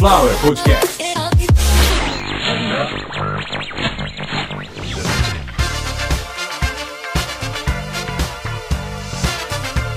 Sunflower 0.00 0.34
Podcast. 0.40 0.98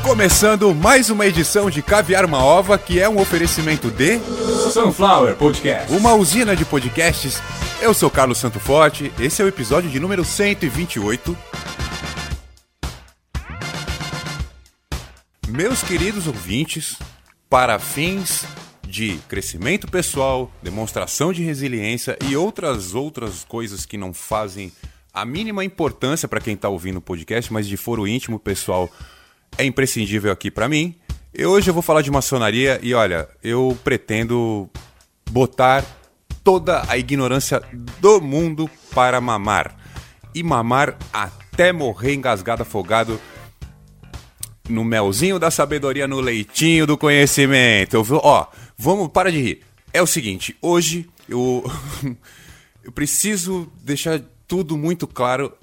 Começando 0.04 0.76
mais 0.76 1.10
uma 1.10 1.26
edição 1.26 1.70
de 1.70 1.82
Caviar 1.82 2.26
uma 2.26 2.44
Ova, 2.44 2.78
que 2.78 3.00
é 3.00 3.08
um 3.08 3.18
oferecimento 3.18 3.90
de 3.90 4.20
Sunflower 4.74 5.38
Podcast. 5.38 5.94
uma 5.94 6.14
usina 6.14 6.54
de 6.54 6.66
podcasts. 6.66 7.42
Eu 7.82 7.94
sou 7.94 8.10
Carlos 8.10 8.40
Santo 8.40 8.60
Forte, 8.60 9.10
esse 9.18 9.42
é 9.42 9.46
o 9.46 9.48
episódio 9.48 9.90
de 9.90 10.02
número 10.02 10.26
128. 10.26 11.38
Meus 15.48 15.82
queridos 15.82 16.28
ouvintes, 16.28 16.98
para 17.50 17.80
fins 17.80 18.46
de 18.94 19.18
crescimento 19.28 19.88
pessoal, 19.88 20.52
demonstração 20.62 21.34
de 21.34 21.42
resiliência 21.42 22.16
e 22.30 22.38
outras 22.38 22.94
outras 22.94 23.44
coisas 23.44 23.88
que 23.88 23.98
não 23.98 24.14
fazem 24.14 24.72
a 25.12 25.26
mínima 25.26 25.66
importância 25.66 26.28
para 26.28 26.40
quem 26.40 26.54
está 26.54 26.70
ouvindo 26.70 26.98
o 26.98 27.02
podcast, 27.02 27.52
mas 27.52 27.68
de 27.68 27.76
foro 27.76 28.08
íntimo 28.08 28.38
pessoal 28.38 28.88
é 29.58 29.66
imprescindível 29.66 30.32
aqui 30.32 30.52
para 30.52 30.70
mim. 30.70 30.96
E 31.34 31.44
hoje 31.44 31.72
eu 31.72 31.74
vou 31.74 31.82
falar 31.82 32.04
de 32.04 32.12
maçonaria 32.12 32.80
e 32.84 32.94
olha, 32.94 33.28
eu 33.44 33.76
pretendo 33.84 34.70
botar 35.32 35.84
toda 36.44 36.84
a 36.88 36.96
ignorância 36.96 37.64
do 38.00 38.22
mundo 38.22 38.70
para 38.94 39.20
mamar. 39.20 39.76
E 40.36 40.44
mamar 40.44 41.00
até 41.12 41.72
morrer 41.72 42.14
engasgado, 42.14 42.62
afogado 42.62 43.20
no 44.70 44.84
melzinho 44.84 45.38
da 45.38 45.52
sabedoria, 45.52 46.08
no 46.08 46.20
leitinho 46.20 46.88
do 46.88 46.98
conhecimento. 46.98 47.96
Eu 47.96 48.06
ó, 48.24 48.48
vamos, 48.78 49.10
para 49.10 49.32
de 49.32 49.42
rir. 49.42 49.62
É 49.92 50.02
o 50.02 50.08
seguinte, 50.08 50.56
hoje 50.62 51.10
eu 51.28 51.64
eu 52.84 52.92
preciso 52.92 53.72
deixar 53.82 54.22
tudo 54.48 54.78
muito 54.78 55.08
claro 55.08 55.54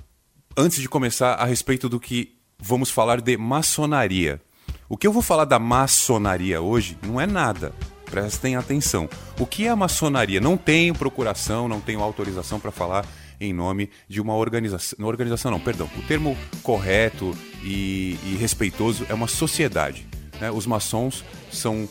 antes 0.57 0.81
de 0.81 0.89
começar 0.89 1.35
a 1.35 1.45
respeito 1.45 1.89
do 1.89 2.01
que 2.01 2.35
vamos 2.59 2.91
falar 2.91 3.21
de 3.21 3.37
maçonaria. 3.37 4.41
O 4.89 4.97
que 4.97 5.07
eu 5.07 5.13
vou 5.13 5.23
falar 5.23 5.45
da 5.45 5.59
maçonaria 5.59 6.61
hoje 6.61 6.99
não 7.03 7.21
é 7.21 7.27
nada. 7.27 7.73
Prestem 8.05 8.57
atenção. 8.57 9.09
O 9.39 9.47
que 9.47 9.67
é 9.67 9.69
a 9.71 9.77
maçonaria? 9.77 10.41
Não 10.41 10.57
tenho 10.57 10.95
procuração, 10.95 11.69
não 11.69 11.81
tenho 11.81 12.03
autorização 12.03 12.59
para 12.59 12.73
falar 12.73 13.07
em 13.41 13.53
nome 13.53 13.91
de 14.07 14.21
uma 14.21 14.35
organização. 14.35 15.05
Organização 15.07 15.51
não, 15.51 15.59
perdão. 15.59 15.89
O 15.97 16.03
termo 16.03 16.37
correto 16.63 17.37
e, 17.63 18.19
e 18.25 18.37
respeitoso 18.39 19.07
é 19.09 19.15
uma 19.15 19.27
sociedade. 19.27 20.07
né? 20.41 20.51
Os 20.51 20.67
maçons 20.67 21.25
são 21.51 21.89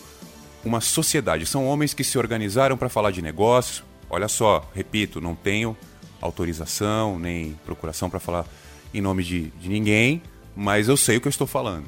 uma 0.64 0.80
sociedade. 0.80 1.46
São 1.46 1.66
homens 1.66 1.94
que 1.94 2.04
se 2.04 2.18
organizaram 2.18 2.78
para 2.78 2.90
falar 2.90 3.12
de 3.12 3.22
negócios. 3.22 3.84
Olha 4.10 4.28
só, 4.28 4.70
repito, 4.74 5.20
não 5.20 5.36
tenho 5.36 5.76
autorização 6.22 7.18
nem 7.18 7.58
procuração 7.66 8.10
para 8.10 8.20
falar 8.20 8.46
em 8.94 9.02
nome 9.02 9.24
de, 9.24 9.48
de 9.52 9.70
ninguém, 9.70 10.22
mas 10.56 10.88
eu 10.88 10.98
sei 10.98 11.18
o 11.18 11.22
que 11.22 11.28
eu 11.28 11.32
estou 11.32 11.48
falando. 11.48 11.86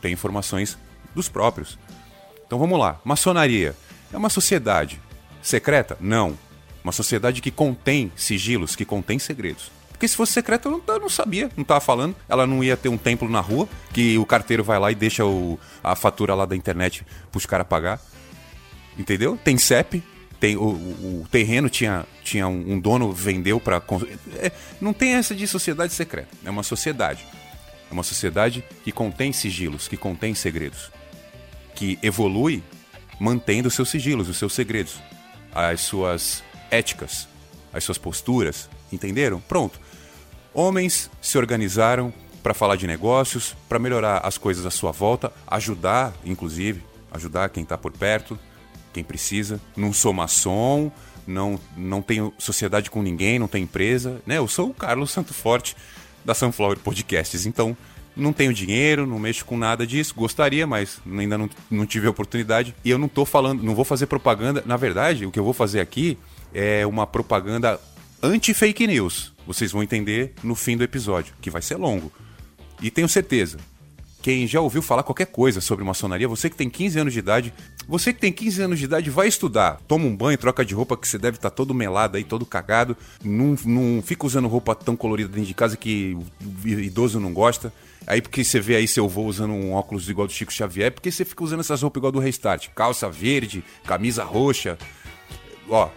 Tenho 0.00 0.14
informações 0.14 0.78
dos 1.14 1.28
próprios. 1.28 1.78
Então 2.46 2.58
vamos 2.58 2.78
lá. 2.78 3.00
Maçonaria 3.04 3.74
é 4.12 4.16
uma 4.16 4.30
sociedade 4.30 5.00
secreta? 5.42 5.96
Não. 6.00 6.38
Uma 6.84 6.92
sociedade 6.92 7.40
que 7.40 7.50
contém 7.50 8.12
sigilos, 8.14 8.76
que 8.76 8.84
contém 8.84 9.18
segredos. 9.18 9.72
Porque 9.88 10.06
se 10.06 10.14
fosse 10.14 10.32
secreta, 10.32 10.68
eu 10.68 10.82
não, 11.00 11.08
sabia, 11.08 11.50
não 11.56 11.62
estava 11.62 11.80
falando. 11.80 12.14
Ela 12.28 12.46
não 12.46 12.62
ia 12.62 12.76
ter 12.76 12.90
um 12.90 12.98
templo 12.98 13.28
na 13.28 13.40
rua, 13.40 13.66
que 13.92 14.18
o 14.18 14.26
carteiro 14.26 14.62
vai 14.62 14.78
lá 14.78 14.92
e 14.92 14.94
deixa 14.94 15.24
o- 15.24 15.58
a 15.82 15.96
fatura 15.96 16.34
lá 16.34 16.44
da 16.44 16.54
internet 16.54 17.04
para 17.30 17.38
os 17.38 17.46
caras 17.46 17.66
pagar. 17.66 18.00
Entendeu? 18.98 19.38
Tem 19.42 19.56
CEP, 19.56 20.02
tem, 20.38 20.56
o, 20.56 20.62
o- 20.62 21.22
o 21.22 21.28
terreno 21.30 21.70
tinha, 21.70 22.04
tinha 22.22 22.46
um, 22.46 22.74
um 22.74 22.78
dono, 22.80 23.12
vendeu 23.12 23.58
para. 23.58 23.80
não 24.80 24.92
tem 24.92 25.14
essa 25.14 25.34
de 25.34 25.46
sociedade 25.46 25.92
secreta. 25.94 26.28
É 26.44 26.50
uma 26.50 26.62
sociedade. 26.62 27.24
É 27.90 27.92
uma 27.92 28.02
sociedade 28.02 28.62
que 28.82 28.92
contém 28.92 29.32
sigilos, 29.32 29.88
que 29.88 29.96
contém 29.96 30.34
segredos. 30.34 30.90
Que 31.74 31.98
evolui 32.02 32.62
mantendo 33.18 33.68
os 33.68 33.74
seus 33.74 33.88
sigilos, 33.88 34.28
os 34.28 34.36
seus 34.36 34.52
segredos, 34.52 34.96
as 35.54 35.80
suas 35.82 36.42
éticas, 36.70 37.28
as 37.72 37.84
suas 37.84 37.98
posturas. 37.98 38.68
Entenderam? 38.92 39.40
Pronto. 39.40 39.80
Homens 40.52 41.10
se 41.20 41.36
organizaram 41.36 42.12
para 42.42 42.54
falar 42.54 42.76
de 42.76 42.86
negócios, 42.86 43.56
para 43.68 43.78
melhorar 43.78 44.18
as 44.18 44.36
coisas 44.36 44.66
à 44.66 44.70
sua 44.70 44.92
volta, 44.92 45.32
ajudar, 45.46 46.12
inclusive, 46.24 46.82
ajudar 47.10 47.48
quem 47.48 47.62
está 47.62 47.76
por 47.76 47.90
perto, 47.90 48.38
quem 48.92 49.02
precisa. 49.02 49.60
Não 49.76 49.92
sou 49.92 50.12
maçom, 50.12 50.92
não, 51.26 51.58
não 51.76 52.02
tenho 52.02 52.32
sociedade 52.38 52.90
com 52.90 53.02
ninguém, 53.02 53.38
não 53.38 53.48
tenho 53.48 53.64
empresa. 53.64 54.20
Né? 54.26 54.38
Eu 54.38 54.46
sou 54.46 54.70
o 54.70 54.74
Carlos 54.74 55.10
Santo 55.10 55.32
Forte 55.32 55.76
da 56.24 56.34
Sunflower 56.34 56.78
Podcasts, 56.78 57.46
então 57.46 57.76
não 58.16 58.32
tenho 58.32 58.52
dinheiro, 58.52 59.06
não 59.06 59.18
mexo 59.18 59.44
com 59.44 59.56
nada 59.56 59.86
disso. 59.86 60.14
Gostaria, 60.14 60.66
mas 60.66 61.00
ainda 61.06 61.36
não, 61.36 61.50
não 61.70 61.86
tive 61.86 62.06
a 62.06 62.10
oportunidade. 62.10 62.74
E 62.84 62.90
eu 62.90 62.98
não 62.98 63.08
tô 63.08 63.24
falando, 63.24 63.62
não 63.62 63.74
vou 63.74 63.84
fazer 63.84 64.06
propaganda. 64.06 64.62
Na 64.66 64.76
verdade, 64.76 65.26
o 65.26 65.30
que 65.30 65.38
eu 65.38 65.44
vou 65.44 65.52
fazer 65.52 65.80
aqui 65.80 66.18
é 66.54 66.86
uma 66.86 67.06
propaganda 67.06 67.80
anti-fake 68.22 68.86
news. 68.86 69.32
Vocês 69.46 69.72
vão 69.72 69.82
entender 69.82 70.32
no 70.42 70.54
fim 70.54 70.76
do 70.76 70.84
episódio, 70.84 71.34
que 71.40 71.50
vai 71.50 71.60
ser 71.60 71.76
longo. 71.76 72.10
E 72.80 72.90
tenho 72.90 73.08
certeza, 73.08 73.58
quem 74.24 74.46
já 74.46 74.58
ouviu 74.58 74.80
falar 74.80 75.02
qualquer 75.02 75.26
coisa 75.26 75.60
sobre 75.60 75.84
maçonaria, 75.84 76.26
você 76.26 76.48
que 76.48 76.56
tem 76.56 76.70
15 76.70 76.98
anos 76.98 77.12
de 77.12 77.18
idade, 77.18 77.52
você 77.86 78.10
que 78.10 78.20
tem 78.20 78.32
15 78.32 78.62
anos 78.62 78.78
de 78.78 78.86
idade, 78.86 79.10
vai 79.10 79.28
estudar. 79.28 79.78
Toma 79.86 80.06
um 80.06 80.16
banho, 80.16 80.38
troca 80.38 80.64
de 80.64 80.72
roupa, 80.72 80.96
que 80.96 81.06
você 81.06 81.18
deve 81.18 81.36
estar 81.36 81.50
todo 81.50 81.74
melado 81.74 82.16
aí, 82.16 82.24
todo 82.24 82.46
cagado. 82.46 82.96
Não, 83.22 83.54
não 83.66 84.00
fica 84.00 84.24
usando 84.24 84.48
roupa 84.48 84.74
tão 84.74 84.96
colorida 84.96 85.28
dentro 85.28 85.46
de 85.46 85.52
casa 85.52 85.76
que 85.76 86.16
o 86.16 86.66
idoso 86.66 87.20
não 87.20 87.34
gosta. 87.34 87.70
Aí 88.06 88.22
porque 88.22 88.42
você 88.42 88.60
vê 88.60 88.76
aí 88.76 88.88
seu 88.88 89.04
avô 89.04 89.24
usando 89.24 89.52
um 89.52 89.74
óculos 89.74 90.08
igual 90.08 90.26
do 90.26 90.32
Chico 90.32 90.52
Xavier, 90.52 90.90
porque 90.90 91.10
você 91.10 91.22
fica 91.22 91.44
usando 91.44 91.60
essas 91.60 91.82
roupas 91.82 92.00
igual 92.00 92.12
do 92.12 92.18
Restart. 92.18 92.68
Calça 92.74 93.10
verde, 93.10 93.62
camisa 93.84 94.24
roxa. 94.24 94.78
Ó, 95.68 95.90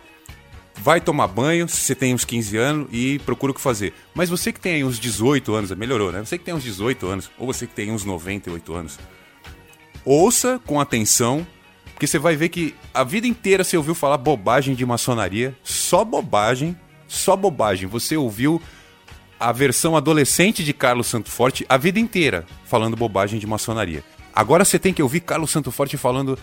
vai 0.79 1.01
tomar 1.01 1.27
banho 1.27 1.67
se 1.67 1.77
você 1.77 1.95
tem 1.95 2.13
uns 2.13 2.23
15 2.23 2.57
anos 2.57 2.87
e 2.91 3.19
procura 3.19 3.51
o 3.51 3.55
que 3.55 3.61
fazer. 3.61 3.93
Mas 4.13 4.29
você 4.29 4.51
que 4.51 4.59
tem 4.59 4.75
aí 4.75 4.83
uns 4.83 4.99
18 4.99 5.53
anos, 5.53 5.71
melhorou, 5.71 6.11
né? 6.11 6.23
Você 6.23 6.37
que 6.37 6.43
tem 6.43 6.53
uns 6.53 6.63
18 6.63 7.07
anos, 7.07 7.31
ou 7.37 7.47
você 7.47 7.65
que 7.65 7.73
tem 7.73 7.91
uns 7.91 8.05
98 8.05 8.73
anos, 8.73 8.99
ouça 10.05 10.59
com 10.65 10.79
atenção, 10.79 11.45
porque 11.93 12.07
você 12.07 12.19
vai 12.19 12.35
ver 12.35 12.49
que 12.49 12.75
a 12.93 13.03
vida 13.03 13.27
inteira 13.27 13.63
você 13.63 13.75
ouviu 13.75 13.95
falar 13.95 14.17
bobagem 14.17 14.75
de 14.75 14.85
maçonaria, 14.85 15.55
só 15.63 16.03
bobagem, 16.05 16.77
só 17.07 17.35
bobagem. 17.35 17.87
Você 17.87 18.15
ouviu 18.15 18.61
a 19.39 19.51
versão 19.51 19.95
adolescente 19.95 20.63
de 20.63 20.73
Carlos 20.73 21.07
Santo 21.07 21.29
Forte 21.29 21.65
a 21.69 21.77
vida 21.77 21.99
inteira 21.99 22.45
falando 22.65 22.95
bobagem 22.95 23.39
de 23.39 23.47
maçonaria. 23.47 24.03
Agora 24.33 24.63
você 24.63 24.77
tem 24.77 24.93
que 24.93 25.01
ouvir 25.01 25.21
Carlos 25.21 25.49
Santo 25.49 25.71
Forte 25.71 25.97
falando 25.97 26.37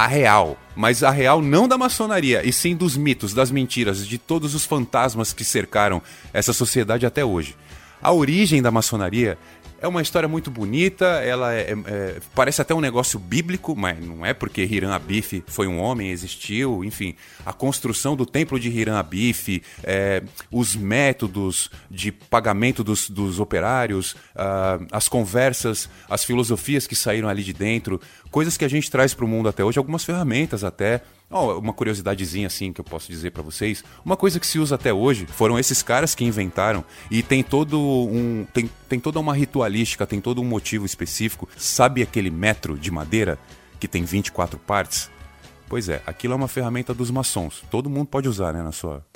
a 0.00 0.06
real, 0.06 0.56
mas 0.74 1.02
a 1.02 1.10
real 1.10 1.42
não 1.42 1.68
da 1.68 1.76
maçonaria, 1.76 2.42
e 2.42 2.50
sim 2.50 2.74
dos 2.74 2.96
mitos, 2.96 3.34
das 3.34 3.50
mentiras, 3.50 4.06
de 4.06 4.16
todos 4.16 4.54
os 4.54 4.64
fantasmas 4.64 5.34
que 5.34 5.44
cercaram 5.44 6.00
essa 6.32 6.54
sociedade 6.54 7.04
até 7.04 7.22
hoje. 7.22 7.54
A 8.02 8.10
origem 8.10 8.62
da 8.62 8.70
maçonaria 8.70 9.36
é 9.80 9.88
uma 9.88 10.02
história 10.02 10.28
muito 10.28 10.50
bonita, 10.50 11.04
ela 11.04 11.54
é- 11.54 11.72
é- 11.72 11.76
é- 11.86 12.20
parece 12.34 12.60
até 12.60 12.74
um 12.74 12.80
negócio 12.80 13.18
bíblico, 13.18 13.74
mas 13.74 13.98
não 14.04 14.24
é 14.24 14.34
porque 14.34 14.62
Hiram 14.62 14.92
Abif 14.92 15.42
foi 15.46 15.66
um 15.66 15.78
homem, 15.78 16.10
existiu, 16.10 16.84
enfim, 16.84 17.14
a 17.44 17.52
construção 17.52 18.14
do 18.14 18.26
templo 18.26 18.60
de 18.60 18.68
Hiram 18.68 18.96
Abif, 18.96 19.62
é, 19.82 20.22
os 20.50 20.76
métodos 20.76 21.70
de 21.90 22.12
pagamento 22.12 22.84
dos, 22.84 23.08
dos 23.08 23.40
operários, 23.40 24.14
ah, 24.36 24.78
as 24.92 25.08
conversas, 25.08 25.88
as 26.08 26.24
filosofias 26.24 26.86
que 26.86 26.94
saíram 26.94 27.28
ali 27.28 27.42
de 27.42 27.52
dentro, 27.52 28.00
coisas 28.30 28.56
que 28.56 28.64
a 28.64 28.68
gente 28.68 28.90
traz 28.90 29.14
para 29.14 29.24
o 29.24 29.28
mundo 29.28 29.48
até 29.48 29.64
hoje, 29.64 29.78
algumas 29.78 30.04
ferramentas 30.04 30.62
até. 30.62 31.02
Ó, 31.30 31.58
uma 31.58 31.72
curiosidadezinha 31.72 32.48
assim 32.48 32.72
que 32.72 32.80
eu 32.80 32.84
posso 32.84 33.06
dizer 33.10 33.30
para 33.30 33.42
vocês. 33.42 33.84
Uma 34.04 34.16
coisa 34.16 34.40
que 34.40 34.46
se 34.46 34.58
usa 34.58 34.74
até 34.74 34.92
hoje 34.92 35.26
foram 35.26 35.58
esses 35.58 35.80
caras 35.80 36.12
que 36.14 36.24
inventaram 36.24 36.84
e 37.08 37.22
tem 37.22 37.42
todo 37.42 37.78
um 37.78 38.44
tem, 38.52 38.68
tem 38.88 38.98
toda 38.98 39.20
uma 39.20 39.32
ritualística, 39.32 40.06
tem 40.06 40.20
todo 40.20 40.40
um 40.40 40.44
motivo 40.44 40.84
específico. 40.84 41.48
Sabe 41.56 42.02
aquele 42.02 42.30
metro 42.30 42.76
de 42.76 42.90
madeira 42.90 43.38
que 43.78 43.86
tem 43.86 44.02
24 44.02 44.58
partes? 44.58 45.08
Pois 45.70 45.88
é, 45.88 46.02
aquilo 46.04 46.32
é 46.32 46.36
uma 46.36 46.48
ferramenta 46.48 46.92
dos 46.92 47.12
maçons. 47.12 47.62
Todo 47.70 47.88
mundo 47.88 48.08
pode 48.08 48.28
usar, 48.28 48.52
né, 48.52 48.60
na 48.60 48.72
sua 48.72 49.06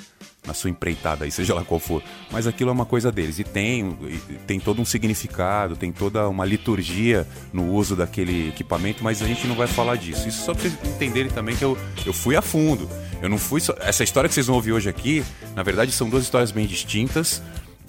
na 0.46 0.52
sua 0.52 0.68
empreitada 0.70 1.24
aí, 1.24 1.30
seja 1.32 1.52
lá 1.52 1.64
qual 1.64 1.80
for. 1.80 2.00
Mas 2.30 2.46
aquilo 2.46 2.70
é 2.70 2.72
uma 2.72 2.86
coisa 2.86 3.10
deles. 3.10 3.40
E 3.40 3.44
tem, 3.44 3.98
tem 4.46 4.60
todo 4.60 4.80
um 4.80 4.84
significado, 4.84 5.74
tem 5.74 5.90
toda 5.90 6.28
uma 6.28 6.44
liturgia 6.44 7.26
no 7.52 7.72
uso 7.72 7.96
daquele 7.96 8.50
equipamento, 8.50 9.02
mas 9.02 9.20
a 9.20 9.26
gente 9.26 9.48
não 9.48 9.56
vai 9.56 9.66
falar 9.66 9.96
disso. 9.96 10.28
Isso 10.28 10.44
só 10.44 10.54
pra 10.54 10.62
vocês 10.62 10.74
entenderem 10.84 11.30
também 11.30 11.56
que 11.56 11.64
eu, 11.64 11.76
eu 12.06 12.12
fui 12.12 12.36
a 12.36 12.42
fundo. 12.42 12.88
Eu 13.20 13.28
não 13.28 13.38
fui 13.38 13.60
só. 13.60 13.74
Essa 13.80 14.04
história 14.04 14.28
que 14.28 14.34
vocês 14.34 14.46
vão 14.46 14.54
ouvir 14.54 14.72
hoje 14.72 14.88
aqui, 14.88 15.24
na 15.56 15.62
verdade, 15.64 15.90
são 15.90 16.08
duas 16.08 16.22
histórias 16.22 16.52
bem 16.52 16.66
distintas. 16.66 17.42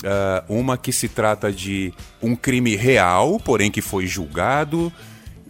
Ah, 0.03 0.43
uma 0.49 0.75
que 0.75 0.91
se 0.91 1.07
trata 1.07 1.51
de 1.51 1.93
um 2.19 2.35
crime 2.35 2.75
real, 2.75 3.39
porém 3.39 3.69
que 3.69 3.81
foi 3.81 4.07
julgado. 4.07 4.91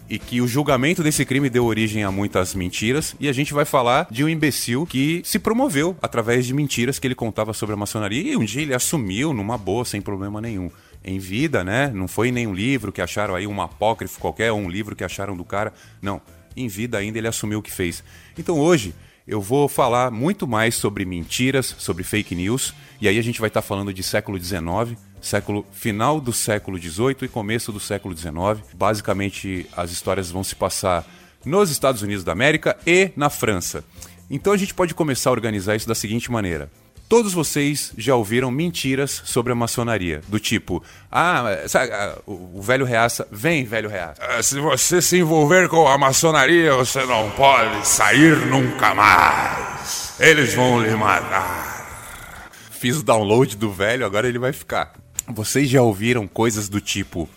E 0.09 0.19
que 0.19 0.41
o 0.41 0.47
julgamento 0.47 1.03
desse 1.03 1.25
crime 1.25 1.49
deu 1.49 1.65
origem 1.65 2.03
a 2.03 2.11
muitas 2.11 2.53
mentiras. 2.53 3.15
E 3.19 3.27
a 3.27 3.33
gente 3.33 3.53
vai 3.53 3.65
falar 3.65 4.07
de 4.09 4.23
um 4.23 4.29
imbecil 4.29 4.85
que 4.85 5.21
se 5.23 5.39
promoveu 5.39 5.97
através 6.01 6.45
de 6.45 6.53
mentiras 6.53 6.99
que 6.99 7.07
ele 7.07 7.15
contava 7.15 7.53
sobre 7.53 7.73
a 7.73 7.77
maçonaria 7.77 8.33
e 8.33 8.37
um 8.37 8.43
dia 8.43 8.61
ele 8.61 8.73
assumiu 8.73 9.33
numa 9.33 9.57
boa, 9.57 9.85
sem 9.85 10.01
problema 10.01 10.39
nenhum. 10.39 10.69
Em 11.03 11.19
vida, 11.19 11.63
né? 11.63 11.91
Não 11.93 12.07
foi 12.07 12.31
nenhum 12.31 12.53
livro 12.53 12.91
que 12.91 13.01
acharam 13.01 13.35
aí, 13.35 13.45
um 13.45 13.61
apócrifo 13.61 14.19
qualquer, 14.19 14.51
ou 14.51 14.59
um 14.59 14.69
livro 14.69 14.95
que 14.95 15.03
acharam 15.03 15.35
do 15.35 15.43
cara. 15.43 15.73
Não. 16.01 16.21
Em 16.57 16.67
vida 16.67 16.97
ainda 16.97 17.17
ele 17.17 17.27
assumiu 17.27 17.59
o 17.59 17.61
que 17.61 17.71
fez. 17.71 18.03
Então 18.37 18.59
hoje 18.59 18.93
eu 19.27 19.41
vou 19.41 19.67
falar 19.67 20.11
muito 20.11 20.47
mais 20.47 20.75
sobre 20.75 21.03
mentiras, 21.03 21.75
sobre 21.79 22.03
fake 22.03 22.35
news, 22.35 22.73
e 23.01 23.07
aí 23.07 23.17
a 23.17 23.21
gente 23.21 23.39
vai 23.39 23.47
estar 23.47 23.61
falando 23.61 23.93
de 23.93 24.03
século 24.03 24.37
XIX, 24.41 24.97
século 25.19 25.65
final 25.71 26.21
do 26.21 26.31
século 26.31 26.77
XVIII 26.77 27.17
e 27.23 27.27
começo 27.27 27.71
do 27.71 27.79
século 27.79 28.15
XIX. 28.15 28.33
Basicamente, 28.73 29.65
as 29.75 29.91
histórias 29.91 30.29
vão 30.29 30.43
se 30.43 30.55
passar 30.55 31.05
nos 31.43 31.71
Estados 31.71 32.03
Unidos 32.03 32.23
da 32.23 32.31
América 32.31 32.77
e 32.85 33.11
na 33.15 33.29
França. 33.29 33.83
Então 34.29 34.53
a 34.53 34.57
gente 34.57 34.73
pode 34.73 34.93
começar 34.93 35.29
a 35.29 35.33
organizar 35.33 35.75
isso 35.75 35.87
da 35.87 35.95
seguinte 35.95 36.31
maneira. 36.31 36.69
Todos 37.07 37.33
vocês 37.33 37.91
já 37.95 38.15
ouviram 38.15 38.49
mentiras 38.49 39.21
sobre 39.25 39.51
a 39.51 39.55
maçonaria, 39.55 40.21
do 40.27 40.39
tipo, 40.39 40.83
ah, 41.11 41.63
sabe, 41.67 41.91
ah, 41.91 42.17
o 42.25 42.59
velho 42.61 42.83
reaça, 42.83 43.27
vem 43.31 43.63
velho 43.63 43.87
reaça. 43.87 44.19
Ah, 44.23 44.41
se 44.41 44.59
você 44.59 45.01
se 45.01 45.17
envolver 45.17 45.69
com 45.69 45.87
a 45.87 45.99
maçonaria, 45.99 46.73
você 46.73 47.05
não 47.05 47.29
pode 47.31 47.87
sair 47.87 48.35
nunca 48.47 48.95
mais. 48.95 50.15
Eles 50.19 50.55
vão 50.55 50.81
lhe 50.81 50.95
matar. 50.95 52.49
Fiz 52.71 52.97
o 52.97 53.03
download 53.03 53.55
do 53.55 53.71
velho, 53.71 54.03
agora 54.03 54.27
ele 54.27 54.39
vai 54.39 54.51
ficar. 54.51 54.93
Vocês 55.27 55.69
já 55.69 55.83
ouviram 55.83 56.27
coisas 56.27 56.67
do 56.67 56.81
tipo, 56.81 57.29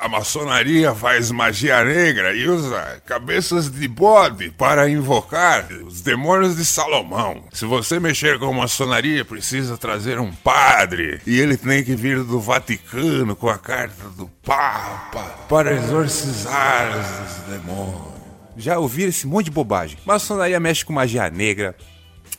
a 0.00 0.08
maçonaria 0.08 0.94
faz 0.94 1.30
magia 1.30 1.84
negra 1.84 2.34
e 2.34 2.48
usa 2.48 3.02
cabeças 3.06 3.70
de 3.70 3.86
bode 3.88 4.50
para 4.50 4.88
invocar 4.88 5.66
os 5.86 6.00
demônios 6.00 6.56
de 6.56 6.64
Salomão. 6.64 7.44
Se 7.52 7.64
você 7.64 7.98
mexer 8.00 8.38
com 8.38 8.52
maçonaria, 8.52 9.24
precisa 9.24 9.76
trazer 9.76 10.18
um 10.18 10.32
padre 10.32 11.20
e 11.26 11.38
ele 11.38 11.56
tem 11.56 11.84
que 11.84 11.94
vir 11.94 12.22
do 12.22 12.40
Vaticano 12.40 13.36
com 13.36 13.48
a 13.48 13.58
carta 13.58 14.08
do 14.10 14.26
Papa 14.44 15.22
para 15.48 15.72
exorcizar 15.74 16.90
os 16.98 17.52
demônios. 17.52 18.14
Já 18.56 18.78
ouviram 18.78 19.08
esse 19.08 19.26
monte 19.26 19.46
de 19.46 19.50
bobagem? 19.50 19.98
Maçonaria 20.04 20.60
mexe 20.60 20.84
com 20.84 20.92
magia 20.92 21.28
negra, 21.28 21.74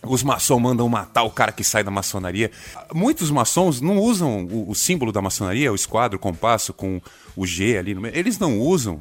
os 0.08 0.24
maçons 0.24 0.62
mandam 0.62 0.88
matar 0.88 1.24
o 1.24 1.30
cara 1.30 1.52
que 1.52 1.64
sai 1.64 1.84
da 1.84 1.92
maçonaria. 1.92 2.52
Muitos 2.94 3.32
maçons 3.32 3.82
não 3.82 3.98
usam 3.98 4.46
o, 4.46 4.70
o, 4.70 4.76
símbolo 4.76 5.12
da 5.12 5.22
maçonaria, 5.22 5.72
o 5.72 5.76
esquadro, 5.76 6.18
o 6.18 6.20
compasso 6.20 6.74
com 6.74 7.02
o 7.36 7.46
G 7.46 7.78
ali 7.78 7.94
no 7.94 8.02
meio. 8.02 8.16
Eles 8.16 8.40
não 8.40 8.60
usam. 8.60 9.00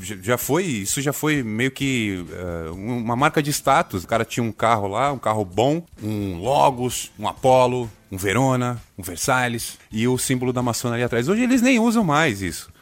Já 0.00 0.38
foi, 0.38 0.64
isso 0.64 1.02
já 1.02 1.12
foi 1.12 1.42
meio 1.42 1.70
que 1.70 2.24
uh, 2.68 2.72
uma 2.74 3.14
marca 3.14 3.42
de 3.42 3.50
status. 3.50 4.04
O 4.04 4.06
cara 4.06 4.24
tinha 4.24 4.42
um 4.42 4.50
carro 4.50 4.88
lá, 4.88 5.12
um 5.12 5.18
carro 5.18 5.44
bom, 5.44 5.84
um 6.02 6.38
Logos, 6.38 7.12
um 7.18 7.28
Apollo, 7.28 7.90
um 8.10 8.16
Verona, 8.16 8.80
um 8.98 9.02
Versalhes 9.02 9.78
e 9.92 10.08
o 10.08 10.16
símbolo 10.16 10.52
da 10.52 10.62
maçonaria 10.62 11.06
atrás. 11.06 11.28
Hoje 11.28 11.42
eles 11.42 11.62
nem 11.62 11.78
usam 11.78 12.02
mais 12.02 12.40
isso. 12.40 12.72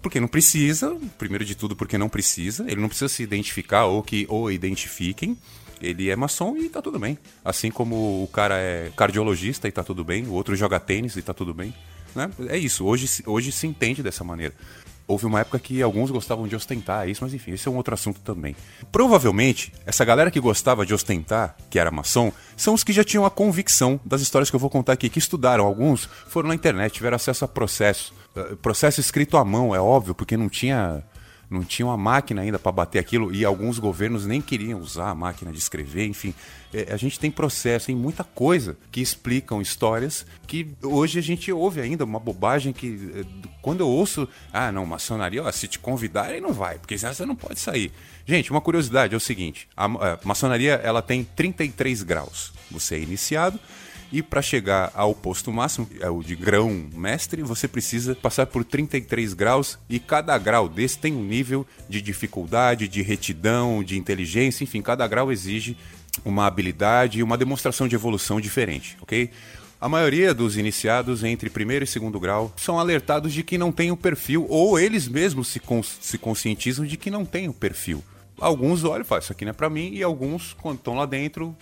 Porque 0.00 0.18
não 0.18 0.26
precisa, 0.26 0.96
primeiro 1.16 1.44
de 1.44 1.54
tudo 1.54 1.76
porque 1.76 1.96
não 1.96 2.08
precisa, 2.08 2.64
ele 2.66 2.80
não 2.80 2.88
precisa 2.88 3.08
se 3.08 3.22
identificar 3.22 3.86
ou 3.86 4.02
que 4.02 4.26
o 4.28 4.50
identifiquem. 4.50 5.38
Ele 5.82 6.08
é 6.08 6.16
maçom 6.16 6.56
e 6.56 6.68
tá 6.68 6.80
tudo 6.80 6.98
bem. 6.98 7.18
Assim 7.44 7.70
como 7.70 8.22
o 8.22 8.28
cara 8.28 8.56
é 8.56 8.90
cardiologista 8.96 9.66
e 9.66 9.72
tá 9.72 9.82
tudo 9.82 10.04
bem, 10.04 10.24
o 10.26 10.32
outro 10.32 10.54
joga 10.54 10.78
tênis 10.78 11.16
e 11.16 11.22
tá 11.22 11.34
tudo 11.34 11.52
bem. 11.52 11.74
Né? 12.14 12.30
É 12.48 12.56
isso, 12.56 12.84
hoje, 12.84 13.22
hoje 13.26 13.50
se 13.50 13.66
entende 13.66 14.02
dessa 14.02 14.22
maneira. 14.22 14.54
Houve 15.06 15.26
uma 15.26 15.40
época 15.40 15.58
que 15.58 15.82
alguns 15.82 16.10
gostavam 16.10 16.46
de 16.46 16.54
ostentar 16.54 17.08
isso, 17.08 17.24
mas 17.24 17.34
enfim, 17.34 17.52
esse 17.52 17.66
é 17.66 17.70
um 17.70 17.76
outro 17.76 17.92
assunto 17.92 18.20
também. 18.20 18.54
Provavelmente, 18.92 19.72
essa 19.84 20.04
galera 20.04 20.30
que 20.30 20.38
gostava 20.38 20.86
de 20.86 20.94
ostentar, 20.94 21.56
que 21.68 21.78
era 21.78 21.90
maçom, 21.90 22.32
são 22.56 22.72
os 22.72 22.84
que 22.84 22.92
já 22.92 23.02
tinham 23.02 23.26
a 23.26 23.30
convicção 23.30 24.00
das 24.04 24.20
histórias 24.20 24.48
que 24.48 24.56
eu 24.56 24.60
vou 24.60 24.70
contar 24.70 24.92
aqui, 24.92 25.08
que 25.08 25.18
estudaram. 25.18 25.66
Alguns 25.66 26.08
foram 26.28 26.48
na 26.48 26.54
internet, 26.54 26.94
tiveram 26.94 27.16
acesso 27.16 27.44
a 27.44 27.48
processo. 27.48 28.14
Eh, 28.36 28.54
processo 28.62 29.00
escrito 29.00 29.36
à 29.36 29.44
mão, 29.44 29.74
é 29.74 29.80
óbvio, 29.80 30.14
porque 30.14 30.36
não 30.36 30.48
tinha 30.48 31.02
não 31.52 31.64
tinha 31.64 31.86
uma 31.86 31.96
máquina 31.96 32.42
ainda 32.42 32.58
para 32.58 32.72
bater 32.72 32.98
aquilo 32.98 33.32
e 33.34 33.44
alguns 33.44 33.78
governos 33.78 34.26
nem 34.26 34.40
queriam 34.40 34.80
usar 34.80 35.10
a 35.10 35.14
máquina 35.14 35.52
de 35.52 35.58
escrever, 35.58 36.06
enfim. 36.06 36.34
É, 36.72 36.92
a 36.92 36.96
gente 36.96 37.20
tem 37.20 37.30
processo, 37.30 37.86
tem 37.86 37.96
muita 37.96 38.24
coisa 38.24 38.76
que 38.90 39.00
explicam 39.00 39.60
histórias 39.60 40.26
que 40.46 40.68
hoje 40.82 41.18
a 41.18 41.22
gente 41.22 41.52
ouve 41.52 41.80
ainda, 41.80 42.04
uma 42.04 42.18
bobagem 42.18 42.72
que 42.72 43.12
é, 43.14 43.24
quando 43.60 43.80
eu 43.80 43.88
ouço, 43.88 44.28
ah, 44.52 44.72
não, 44.72 44.86
maçonaria, 44.86 45.42
ó, 45.42 45.52
se 45.52 45.68
te 45.68 45.78
convidarem 45.78 46.40
não 46.40 46.52
vai, 46.52 46.78
porque 46.78 46.96
senão 46.96 47.12
você 47.12 47.26
não 47.26 47.36
pode 47.36 47.60
sair. 47.60 47.92
Gente, 48.24 48.50
uma 48.50 48.60
curiosidade 48.60 49.14
é 49.14 49.16
o 49.16 49.20
seguinte, 49.20 49.68
a, 49.76 49.84
a 49.84 50.18
maçonaria 50.24 50.74
ela 50.82 51.02
tem 51.02 51.24
33 51.24 52.02
graus. 52.02 52.52
Você 52.70 52.94
é 52.94 53.00
iniciado, 53.00 53.58
e 54.12 54.22
para 54.22 54.42
chegar 54.42 54.92
ao 54.94 55.14
posto 55.14 55.50
máximo, 55.50 55.88
é 55.98 56.10
o 56.10 56.22
de 56.22 56.36
grão 56.36 56.88
mestre, 56.94 57.42
você 57.42 57.66
precisa 57.66 58.14
passar 58.14 58.46
por 58.46 58.62
33 58.62 59.32
graus 59.32 59.78
e 59.88 59.98
cada 59.98 60.36
grau 60.36 60.68
desse 60.68 60.98
tem 60.98 61.14
um 61.14 61.24
nível 61.24 61.66
de 61.88 62.02
dificuldade, 62.02 62.86
de 62.86 63.00
retidão, 63.00 63.82
de 63.82 63.98
inteligência, 63.98 64.62
enfim, 64.62 64.82
cada 64.82 65.08
grau 65.08 65.32
exige 65.32 65.76
uma 66.24 66.46
habilidade 66.46 67.20
e 67.20 67.22
uma 67.22 67.38
demonstração 67.38 67.88
de 67.88 67.94
evolução 67.94 68.38
diferente, 68.38 68.98
ok? 69.00 69.30
A 69.80 69.88
maioria 69.88 70.32
dos 70.32 70.56
iniciados 70.56 71.24
entre 71.24 71.50
primeiro 71.50 71.84
e 71.84 71.88
segundo 71.88 72.20
grau 72.20 72.52
são 72.56 72.78
alertados 72.78 73.32
de 73.32 73.42
que 73.42 73.58
não 73.58 73.72
têm 73.72 73.90
o 73.90 73.96
perfil, 73.96 74.46
ou 74.48 74.78
eles 74.78 75.08
mesmos 75.08 75.48
se, 75.48 75.58
cons 75.58 75.98
se 76.00 76.18
conscientizam 76.18 76.84
de 76.84 76.96
que 76.96 77.10
não 77.10 77.24
têm 77.24 77.48
o 77.48 77.52
perfil. 77.52 78.04
Alguns 78.38 78.84
olham 78.84 79.02
e 79.02 79.04
falam, 79.04 79.22
isso 79.22 79.32
aqui 79.32 79.44
não 79.44 79.50
é 79.50 79.54
para 79.54 79.70
mim, 79.70 79.90
e 79.92 80.02
alguns, 80.02 80.52
quando 80.52 80.76
estão 80.76 80.94
lá 80.94 81.06
dentro, 81.06 81.56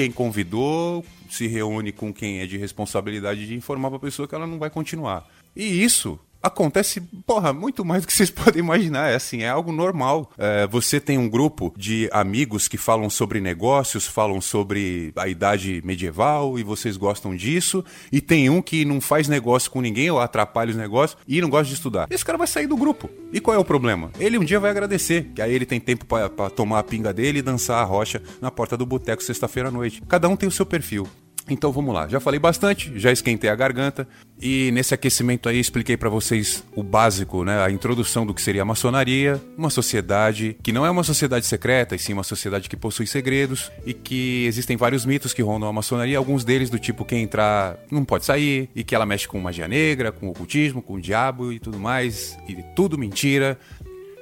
quem 0.00 0.10
convidou 0.10 1.04
se 1.28 1.46
reúne 1.46 1.92
com 1.92 2.10
quem 2.10 2.40
é 2.40 2.46
de 2.46 2.56
responsabilidade 2.56 3.46
de 3.46 3.54
informar 3.54 3.90
para 3.90 3.98
a 3.98 4.00
pessoa 4.00 4.26
que 4.26 4.34
ela 4.34 4.46
não 4.46 4.58
vai 4.58 4.70
continuar. 4.70 5.28
E 5.54 5.84
isso 5.84 6.18
acontece, 6.42 7.00
porra, 7.26 7.52
muito 7.52 7.84
mais 7.84 8.02
do 8.02 8.06
que 8.06 8.12
vocês 8.12 8.30
podem 8.30 8.60
imaginar. 8.60 9.10
É 9.10 9.14
assim, 9.14 9.42
é 9.42 9.48
algo 9.48 9.72
normal. 9.72 10.30
É, 10.38 10.66
você 10.66 11.00
tem 11.00 11.18
um 11.18 11.28
grupo 11.28 11.72
de 11.76 12.08
amigos 12.12 12.68
que 12.68 12.76
falam 12.76 13.10
sobre 13.10 13.40
negócios, 13.40 14.06
falam 14.06 14.40
sobre 14.40 15.12
a 15.16 15.28
idade 15.28 15.82
medieval 15.84 16.58
e 16.58 16.62
vocês 16.62 16.96
gostam 16.96 17.34
disso. 17.34 17.84
E 18.10 18.20
tem 18.20 18.48
um 18.50 18.62
que 18.62 18.84
não 18.84 19.00
faz 19.00 19.28
negócio 19.28 19.70
com 19.70 19.80
ninguém 19.80 20.10
ou 20.10 20.20
atrapalha 20.20 20.70
os 20.70 20.76
negócios 20.76 21.20
e 21.26 21.40
não 21.40 21.50
gosta 21.50 21.66
de 21.66 21.74
estudar. 21.74 22.06
Esse 22.10 22.24
cara 22.24 22.38
vai 22.38 22.46
sair 22.46 22.66
do 22.66 22.76
grupo. 22.76 23.10
E 23.32 23.40
qual 23.40 23.54
é 23.54 23.58
o 23.58 23.64
problema? 23.64 24.10
Ele 24.18 24.38
um 24.38 24.44
dia 24.44 24.60
vai 24.60 24.70
agradecer, 24.70 25.30
que 25.34 25.42
aí 25.42 25.54
ele 25.54 25.66
tem 25.66 25.80
tempo 25.80 26.04
para 26.04 26.50
tomar 26.50 26.80
a 26.80 26.82
pinga 26.82 27.12
dele 27.12 27.38
e 27.38 27.42
dançar 27.42 27.80
a 27.80 27.84
rocha 27.84 28.22
na 28.40 28.50
porta 28.50 28.76
do 28.76 28.86
boteco 28.86 29.22
sexta-feira 29.22 29.68
à 29.68 29.72
noite. 29.72 30.02
Cada 30.08 30.28
um 30.28 30.36
tem 30.36 30.48
o 30.48 30.52
seu 30.52 30.66
perfil. 30.66 31.08
Então 31.50 31.72
vamos 31.72 31.92
lá, 31.92 32.08
já 32.08 32.20
falei 32.20 32.38
bastante, 32.38 32.92
já 32.98 33.10
esquentei 33.10 33.50
a 33.50 33.54
garganta. 33.54 34.06
E 34.40 34.70
nesse 34.72 34.94
aquecimento 34.94 35.48
aí 35.48 35.60
expliquei 35.60 35.98
para 35.98 36.08
vocês 36.08 36.64
o 36.74 36.82
básico, 36.82 37.44
né, 37.44 37.62
a 37.62 37.70
introdução 37.70 38.24
do 38.24 38.32
que 38.32 38.40
seria 38.40 38.62
a 38.62 38.64
maçonaria, 38.64 39.38
uma 39.56 39.68
sociedade 39.68 40.56
que 40.62 40.72
não 40.72 40.86
é 40.86 40.90
uma 40.90 41.02
sociedade 41.02 41.44
secreta, 41.44 41.94
e 41.94 41.98
sim 41.98 42.14
uma 42.14 42.22
sociedade 42.22 42.68
que 42.68 42.76
possui 42.76 43.06
segredos 43.06 43.70
e 43.84 43.92
que 43.92 44.46
existem 44.46 44.78
vários 44.78 45.04
mitos 45.04 45.34
que 45.34 45.42
rondam 45.42 45.68
a 45.68 45.72
maçonaria, 45.72 46.16
alguns 46.16 46.42
deles 46.42 46.70
do 46.70 46.78
tipo 46.78 47.04
quem 47.04 47.22
entrar 47.22 47.76
não 47.90 48.02
pode 48.02 48.24
sair 48.24 48.70
e 48.74 48.82
que 48.82 48.94
ela 48.94 49.04
mexe 49.04 49.28
com 49.28 49.38
magia 49.38 49.68
negra, 49.68 50.10
com 50.10 50.28
ocultismo, 50.28 50.80
com 50.80 50.94
o 50.94 51.00
diabo 51.00 51.52
e 51.52 51.58
tudo 51.58 51.78
mais, 51.78 52.38
e 52.48 52.56
tudo 52.74 52.96
mentira. 52.96 53.58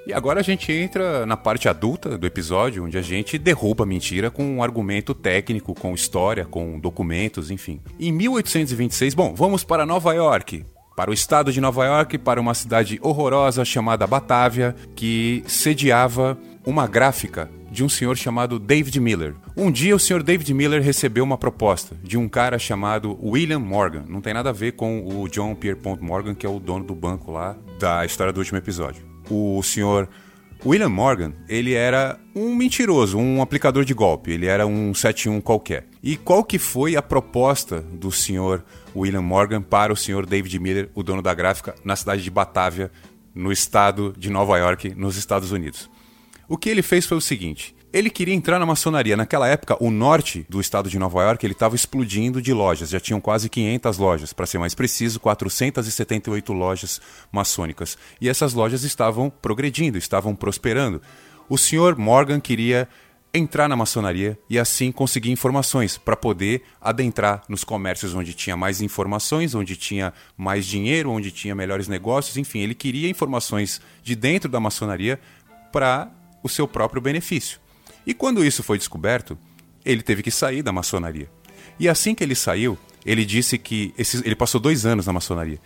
E 0.08 0.12
agora 0.14 0.40
a 0.40 0.42
gente 0.42 0.72
entra 0.72 1.26
na 1.26 1.36
parte 1.36 1.68
adulta 1.68 2.16
do 2.16 2.26
episódio, 2.26 2.82
onde 2.82 2.96
a 2.96 3.02
gente 3.02 3.36
derruba 3.36 3.84
a 3.84 3.86
mentira 3.86 4.30
com 4.30 4.42
um 4.42 4.62
argumento 4.62 5.12
técnico, 5.12 5.74
com 5.74 5.94
história, 5.94 6.46
com 6.46 6.80
documentos, 6.80 7.50
enfim. 7.50 7.78
Em 8.00 8.10
1826, 8.10 9.12
bom, 9.12 9.34
vamos 9.34 9.64
para 9.64 9.84
Nova 9.84 10.14
York. 10.14 10.64
Para 10.96 11.10
o 11.10 11.14
estado 11.14 11.52
de 11.52 11.60
Nova 11.60 11.84
York, 11.84 12.16
para 12.16 12.40
uma 12.40 12.54
cidade 12.54 12.98
horrorosa 13.02 13.66
chamada 13.66 14.06
Batávia, 14.06 14.74
que 14.96 15.44
sediava 15.46 16.38
uma 16.64 16.86
gráfica 16.86 17.50
de 17.70 17.84
um 17.84 17.88
senhor 17.88 18.16
chamado 18.16 18.58
David 18.58 18.98
Miller. 18.98 19.34
Um 19.54 19.70
dia 19.70 19.94
o 19.94 20.00
senhor 20.00 20.22
David 20.22 20.54
Miller 20.54 20.82
recebeu 20.82 21.22
uma 21.22 21.36
proposta 21.36 21.94
de 22.02 22.16
um 22.16 22.30
cara 22.30 22.58
chamado 22.58 23.18
William 23.22 23.58
Morgan. 23.58 24.06
Não 24.08 24.22
tem 24.22 24.32
nada 24.32 24.48
a 24.48 24.54
ver 24.54 24.72
com 24.72 25.06
o 25.06 25.28
John 25.28 25.54
Pierpont 25.54 26.02
Morgan, 26.02 26.34
que 26.34 26.46
é 26.46 26.48
o 26.48 26.58
dono 26.58 26.86
do 26.86 26.94
banco 26.94 27.30
lá 27.30 27.54
da 27.78 28.06
história 28.06 28.32
do 28.32 28.38
último 28.38 28.56
episódio 28.56 29.07
o 29.30 29.62
senhor 29.62 30.08
William 30.64 30.88
Morgan, 30.88 31.34
ele 31.48 31.74
era 31.74 32.18
um 32.34 32.54
mentiroso, 32.54 33.16
um 33.16 33.40
aplicador 33.40 33.84
de 33.84 33.94
golpe, 33.94 34.32
ele 34.32 34.46
era 34.46 34.66
um 34.66 34.92
71 34.92 35.40
qualquer. 35.40 35.86
E 36.02 36.16
qual 36.16 36.42
que 36.42 36.58
foi 36.58 36.96
a 36.96 37.02
proposta 37.02 37.80
do 37.80 38.10
senhor 38.10 38.64
William 38.94 39.22
Morgan 39.22 39.62
para 39.62 39.92
o 39.92 39.96
senhor 39.96 40.26
David 40.26 40.58
Miller, 40.58 40.90
o 40.94 41.02
dono 41.02 41.22
da 41.22 41.32
gráfica, 41.32 41.74
na 41.84 41.94
cidade 41.94 42.22
de 42.22 42.30
Batávia, 42.30 42.90
no 43.34 43.52
estado 43.52 44.12
de 44.18 44.30
Nova 44.30 44.58
York, 44.58 44.94
nos 44.96 45.16
Estados 45.16 45.52
Unidos? 45.52 45.88
O 46.48 46.56
que 46.56 46.68
ele 46.68 46.82
fez 46.82 47.06
foi 47.06 47.16
o 47.16 47.20
seguinte: 47.20 47.74
Ele 47.90 48.10
queria 48.10 48.34
entrar 48.34 48.58
na 48.58 48.66
maçonaria. 48.66 49.16
Naquela 49.16 49.48
época, 49.48 49.82
o 49.82 49.90
norte 49.90 50.44
do 50.46 50.60
estado 50.60 50.90
de 50.90 50.98
Nova 50.98 51.22
York 51.22 51.44
ele 51.44 51.54
estava 51.54 51.74
explodindo 51.74 52.42
de 52.42 52.52
lojas. 52.52 52.90
Já 52.90 53.00
tinham 53.00 53.20
quase 53.20 53.48
500 53.48 53.96
lojas, 53.96 54.32
para 54.34 54.44
ser 54.44 54.58
mais 54.58 54.74
preciso, 54.74 55.18
478 55.18 56.52
lojas 56.52 57.00
maçônicas. 57.32 57.96
E 58.20 58.28
essas 58.28 58.52
lojas 58.52 58.84
estavam 58.84 59.30
progredindo, 59.30 59.96
estavam 59.96 60.36
prosperando. 60.36 61.00
O 61.48 61.56
senhor 61.56 61.96
Morgan 61.96 62.40
queria 62.40 62.86
entrar 63.32 63.68
na 63.68 63.76
maçonaria 63.76 64.38
e 64.50 64.58
assim 64.58 64.92
conseguir 64.92 65.30
informações 65.30 65.96
para 65.96 66.16
poder 66.16 66.62
adentrar 66.80 67.42
nos 67.48 67.64
comércios 67.64 68.14
onde 68.14 68.34
tinha 68.34 68.56
mais 68.56 68.82
informações, 68.82 69.54
onde 69.54 69.76
tinha 69.76 70.12
mais 70.36 70.66
dinheiro, 70.66 71.10
onde 71.10 71.30
tinha 71.30 71.54
melhores 71.54 71.88
negócios, 71.88 72.36
enfim, 72.36 72.60
ele 72.60 72.74
queria 72.74 73.08
informações 73.08 73.80
de 74.02 74.14
dentro 74.14 74.50
da 74.50 74.60
maçonaria 74.60 75.18
para 75.72 76.10
o 76.42 76.48
seu 76.48 76.66
próprio 76.68 77.00
benefício. 77.00 77.58
E 78.06 78.14
quando 78.14 78.44
isso 78.44 78.62
foi 78.62 78.78
descoberto, 78.78 79.38
ele 79.84 80.02
teve 80.02 80.22
que 80.22 80.30
sair 80.30 80.62
da 80.62 80.72
maçonaria. 80.72 81.28
E 81.78 81.88
assim 81.88 82.14
que 82.14 82.24
ele 82.24 82.34
saiu, 82.34 82.78
ele 83.04 83.24
disse 83.24 83.56
que. 83.58 83.94
Ele 84.24 84.34
passou 84.34 84.60
dois 84.60 84.84
anos 84.84 85.06
na 85.06 85.12
maçonaria. 85.12 85.58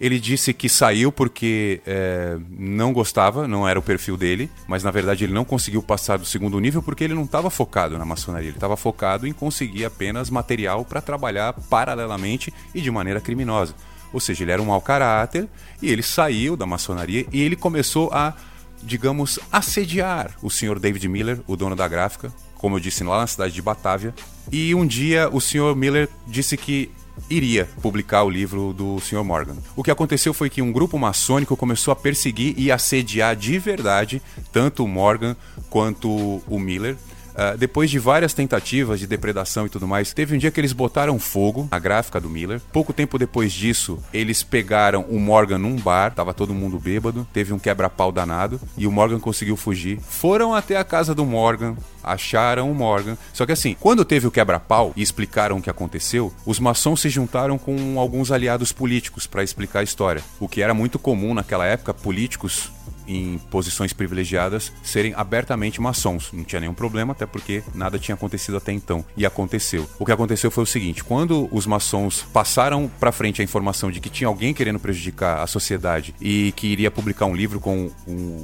Ele 0.00 0.18
disse 0.18 0.54
que 0.54 0.66
saiu 0.66 1.12
porque 1.12 1.82
é, 1.86 2.38
não 2.48 2.90
gostava, 2.90 3.46
não 3.46 3.68
era 3.68 3.78
o 3.78 3.82
perfil 3.82 4.16
dele, 4.16 4.50
mas 4.66 4.82
na 4.82 4.90
verdade 4.90 5.24
ele 5.24 5.32
não 5.34 5.44
conseguiu 5.44 5.82
passar 5.82 6.16
do 6.16 6.24
segundo 6.24 6.58
nível 6.58 6.82
porque 6.82 7.04
ele 7.04 7.12
não 7.12 7.24
estava 7.24 7.50
focado 7.50 7.98
na 7.98 8.04
maçonaria. 8.06 8.48
Ele 8.48 8.56
estava 8.56 8.78
focado 8.78 9.26
em 9.26 9.32
conseguir 9.32 9.84
apenas 9.84 10.30
material 10.30 10.86
para 10.86 11.02
trabalhar 11.02 11.52
paralelamente 11.68 12.52
e 12.74 12.80
de 12.80 12.90
maneira 12.90 13.20
criminosa. 13.20 13.74
Ou 14.10 14.20
seja, 14.20 14.42
ele 14.42 14.52
era 14.52 14.62
um 14.62 14.66
mau 14.66 14.80
caráter 14.80 15.46
e 15.82 15.90
ele 15.90 16.02
saiu 16.02 16.56
da 16.56 16.64
maçonaria 16.64 17.26
e 17.30 17.42
ele 17.42 17.54
começou 17.54 18.10
a 18.10 18.34
digamos, 18.82 19.38
assediar 19.50 20.32
o 20.42 20.50
senhor 20.50 20.78
David 20.78 21.06
Miller, 21.08 21.40
o 21.46 21.56
dono 21.56 21.76
da 21.76 21.86
gráfica, 21.88 22.32
como 22.54 22.76
eu 22.76 22.80
disse 22.80 23.02
lá 23.04 23.20
na 23.20 23.26
cidade 23.26 23.54
de 23.54 23.62
Batávia. 23.62 24.14
E 24.50 24.74
um 24.74 24.86
dia 24.86 25.28
o 25.32 25.40
senhor 25.40 25.74
Miller 25.76 26.08
disse 26.26 26.56
que 26.56 26.90
iria 27.28 27.68
publicar 27.82 28.22
o 28.22 28.30
livro 28.30 28.72
do 28.72 28.98
Sr. 29.00 29.24
Morgan. 29.24 29.56
O 29.76 29.82
que 29.82 29.90
aconteceu 29.90 30.32
foi 30.32 30.48
que 30.48 30.62
um 30.62 30.72
grupo 30.72 30.98
maçônico 30.98 31.56
começou 31.56 31.92
a 31.92 31.96
perseguir 31.96 32.54
e 32.56 32.72
assediar 32.72 33.36
de 33.36 33.58
verdade 33.58 34.22
tanto 34.52 34.84
o 34.84 34.88
Morgan 34.88 35.36
quanto 35.68 36.08
o 36.46 36.58
Miller 36.58 36.96
Uh, 37.40 37.56
depois 37.56 37.88
de 37.88 37.98
várias 37.98 38.34
tentativas 38.34 39.00
de 39.00 39.06
depredação 39.06 39.64
e 39.64 39.70
tudo 39.70 39.88
mais, 39.88 40.12
teve 40.12 40.34
um 40.34 40.38
dia 40.38 40.50
que 40.50 40.60
eles 40.60 40.74
botaram 40.74 41.18
fogo 41.18 41.66
na 41.70 41.78
gráfica 41.78 42.20
do 42.20 42.28
Miller. 42.28 42.60
Pouco 42.70 42.92
tempo 42.92 43.18
depois 43.18 43.50
disso, 43.50 43.98
eles 44.12 44.42
pegaram 44.42 45.06
o 45.08 45.18
Morgan 45.18 45.56
num 45.56 45.76
bar, 45.76 46.12
tava 46.12 46.34
todo 46.34 46.52
mundo 46.52 46.78
bêbado, 46.78 47.26
teve 47.32 47.54
um 47.54 47.58
quebra-pau 47.58 48.12
danado 48.12 48.60
e 48.76 48.86
o 48.86 48.92
Morgan 48.92 49.18
conseguiu 49.18 49.56
fugir. 49.56 49.98
Foram 50.00 50.54
até 50.54 50.76
a 50.76 50.84
casa 50.84 51.14
do 51.14 51.24
Morgan, 51.24 51.76
acharam 52.02 52.70
o 52.70 52.74
Morgan. 52.74 53.16
Só 53.32 53.46
que 53.46 53.52
assim, 53.52 53.76
quando 53.78 54.04
teve 54.04 54.26
o 54.26 54.30
quebra-pau 54.30 54.92
e 54.96 55.02
explicaram 55.02 55.58
o 55.58 55.62
que 55.62 55.70
aconteceu, 55.70 56.32
os 56.44 56.58
maçons 56.58 57.00
se 57.00 57.08
juntaram 57.08 57.58
com 57.58 57.98
alguns 57.98 58.30
aliados 58.30 58.72
políticos 58.72 59.26
para 59.26 59.42
explicar 59.42 59.80
a 59.80 59.84
história. 59.84 60.22
O 60.38 60.48
que 60.48 60.62
era 60.62 60.74
muito 60.74 60.98
comum 60.98 61.34
naquela 61.34 61.66
época, 61.66 61.94
políticos 61.94 62.70
em 63.10 63.38
posições 63.50 63.92
privilegiadas 63.92 64.72
serem 64.82 65.12
abertamente 65.16 65.80
maçons. 65.80 66.30
Não 66.32 66.44
tinha 66.44 66.60
nenhum 66.60 66.74
problema, 66.74 67.12
até 67.12 67.26
porque 67.26 67.62
nada 67.74 67.98
tinha 67.98 68.14
acontecido 68.14 68.56
até 68.56 68.72
então. 68.72 69.04
E 69.16 69.26
aconteceu. 69.26 69.88
O 69.98 70.06
que 70.06 70.12
aconteceu 70.12 70.50
foi 70.50 70.62
o 70.62 70.66
seguinte: 70.66 71.02
quando 71.02 71.48
os 71.50 71.66
maçons 71.66 72.24
passaram 72.32 72.90
para 73.00 73.10
frente 73.10 73.40
a 73.40 73.44
informação 73.44 73.90
de 73.90 74.00
que 74.00 74.08
tinha 74.08 74.28
alguém 74.28 74.54
querendo 74.54 74.78
prejudicar 74.78 75.42
a 75.42 75.46
sociedade 75.46 76.14
e 76.20 76.52
que 76.52 76.68
iria 76.68 76.90
publicar 76.90 77.26
um 77.26 77.34
livro 77.34 77.58
com 77.58 77.90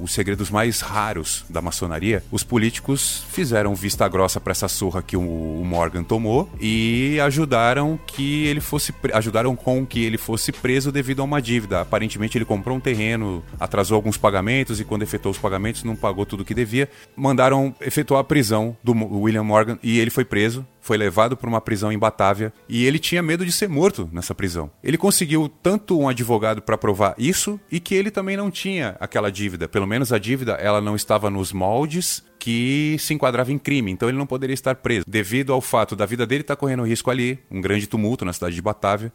os 0.02 0.12
segredos 0.12 0.50
mais 0.50 0.80
raros 0.80 1.44
da 1.48 1.62
maçonaria, 1.62 2.22
os 2.30 2.42
políticos 2.42 3.24
fizeram 3.30 3.45
vista 3.74 4.08
grossa 4.08 4.40
para 4.40 4.52
essa 4.52 4.68
surra 4.68 5.02
que 5.02 5.16
o 5.16 5.62
Morgan 5.64 6.02
tomou 6.02 6.48
e 6.60 7.18
ajudaram 7.20 7.98
que 8.06 8.46
ele 8.46 8.60
fosse 8.60 8.94
ajudaram 9.12 9.54
com 9.54 9.86
que 9.86 10.04
ele 10.04 10.18
fosse 10.18 10.52
preso 10.52 10.90
devido 10.90 11.20
a 11.20 11.24
uma 11.24 11.40
dívida. 11.40 11.80
Aparentemente 11.80 12.36
ele 12.38 12.44
comprou 12.44 12.76
um 12.76 12.80
terreno, 12.80 13.42
atrasou 13.58 13.96
alguns 13.96 14.16
pagamentos 14.16 14.80
e 14.80 14.84
quando 14.84 15.02
efetuou 15.02 15.32
os 15.32 15.38
pagamentos 15.38 15.84
não 15.84 15.96
pagou 15.96 16.26
tudo 16.26 16.40
o 16.40 16.44
que 16.44 16.54
devia. 16.54 16.88
Mandaram 17.16 17.74
efetuar 17.80 18.20
a 18.20 18.24
prisão 18.24 18.76
do 18.82 18.92
William 18.92 19.44
Morgan 19.44 19.78
e 19.82 19.98
ele 19.98 20.10
foi 20.10 20.24
preso, 20.24 20.66
foi 20.80 20.96
levado 20.96 21.36
para 21.36 21.48
uma 21.48 21.60
prisão 21.60 21.92
em 21.92 21.98
Batávia 21.98 22.52
e 22.68 22.84
ele 22.86 22.98
tinha 22.98 23.22
medo 23.22 23.44
de 23.44 23.52
ser 23.52 23.68
morto 23.68 24.08
nessa 24.12 24.34
prisão. 24.34 24.70
Ele 24.82 24.96
conseguiu 24.96 25.48
tanto 25.62 25.98
um 25.98 26.08
advogado 26.08 26.62
para 26.62 26.78
provar 26.78 27.14
isso 27.18 27.58
e 27.70 27.80
que 27.80 27.94
ele 27.94 28.10
também 28.10 28.36
não 28.36 28.50
tinha 28.50 28.96
aquela 29.00 29.30
dívida, 29.30 29.68
pelo 29.68 29.86
menos 29.86 30.12
a 30.12 30.18
dívida 30.18 30.52
ela 30.52 30.80
não 30.80 30.94
estava 30.94 31.30
nos 31.30 31.52
moldes 31.52 32.24
que 32.46 32.94
se 33.00 33.12
enquadrava 33.12 33.50
em 33.50 33.58
crime, 33.58 33.90
então 33.90 34.08
ele 34.08 34.16
não 34.16 34.24
poderia 34.24 34.54
estar 34.54 34.76
preso. 34.76 35.04
Devido 35.04 35.52
ao 35.52 35.60
fato 35.60 35.96
da 35.96 36.06
vida 36.06 36.24
dele 36.24 36.42
estar 36.42 36.54
correndo 36.54 36.84
risco 36.84 37.10
ali, 37.10 37.40
um 37.50 37.60
grande 37.60 37.88
tumulto 37.88 38.24
na 38.24 38.32
cidade 38.32 38.54
de 38.54 38.62
Batávia, 38.62 39.12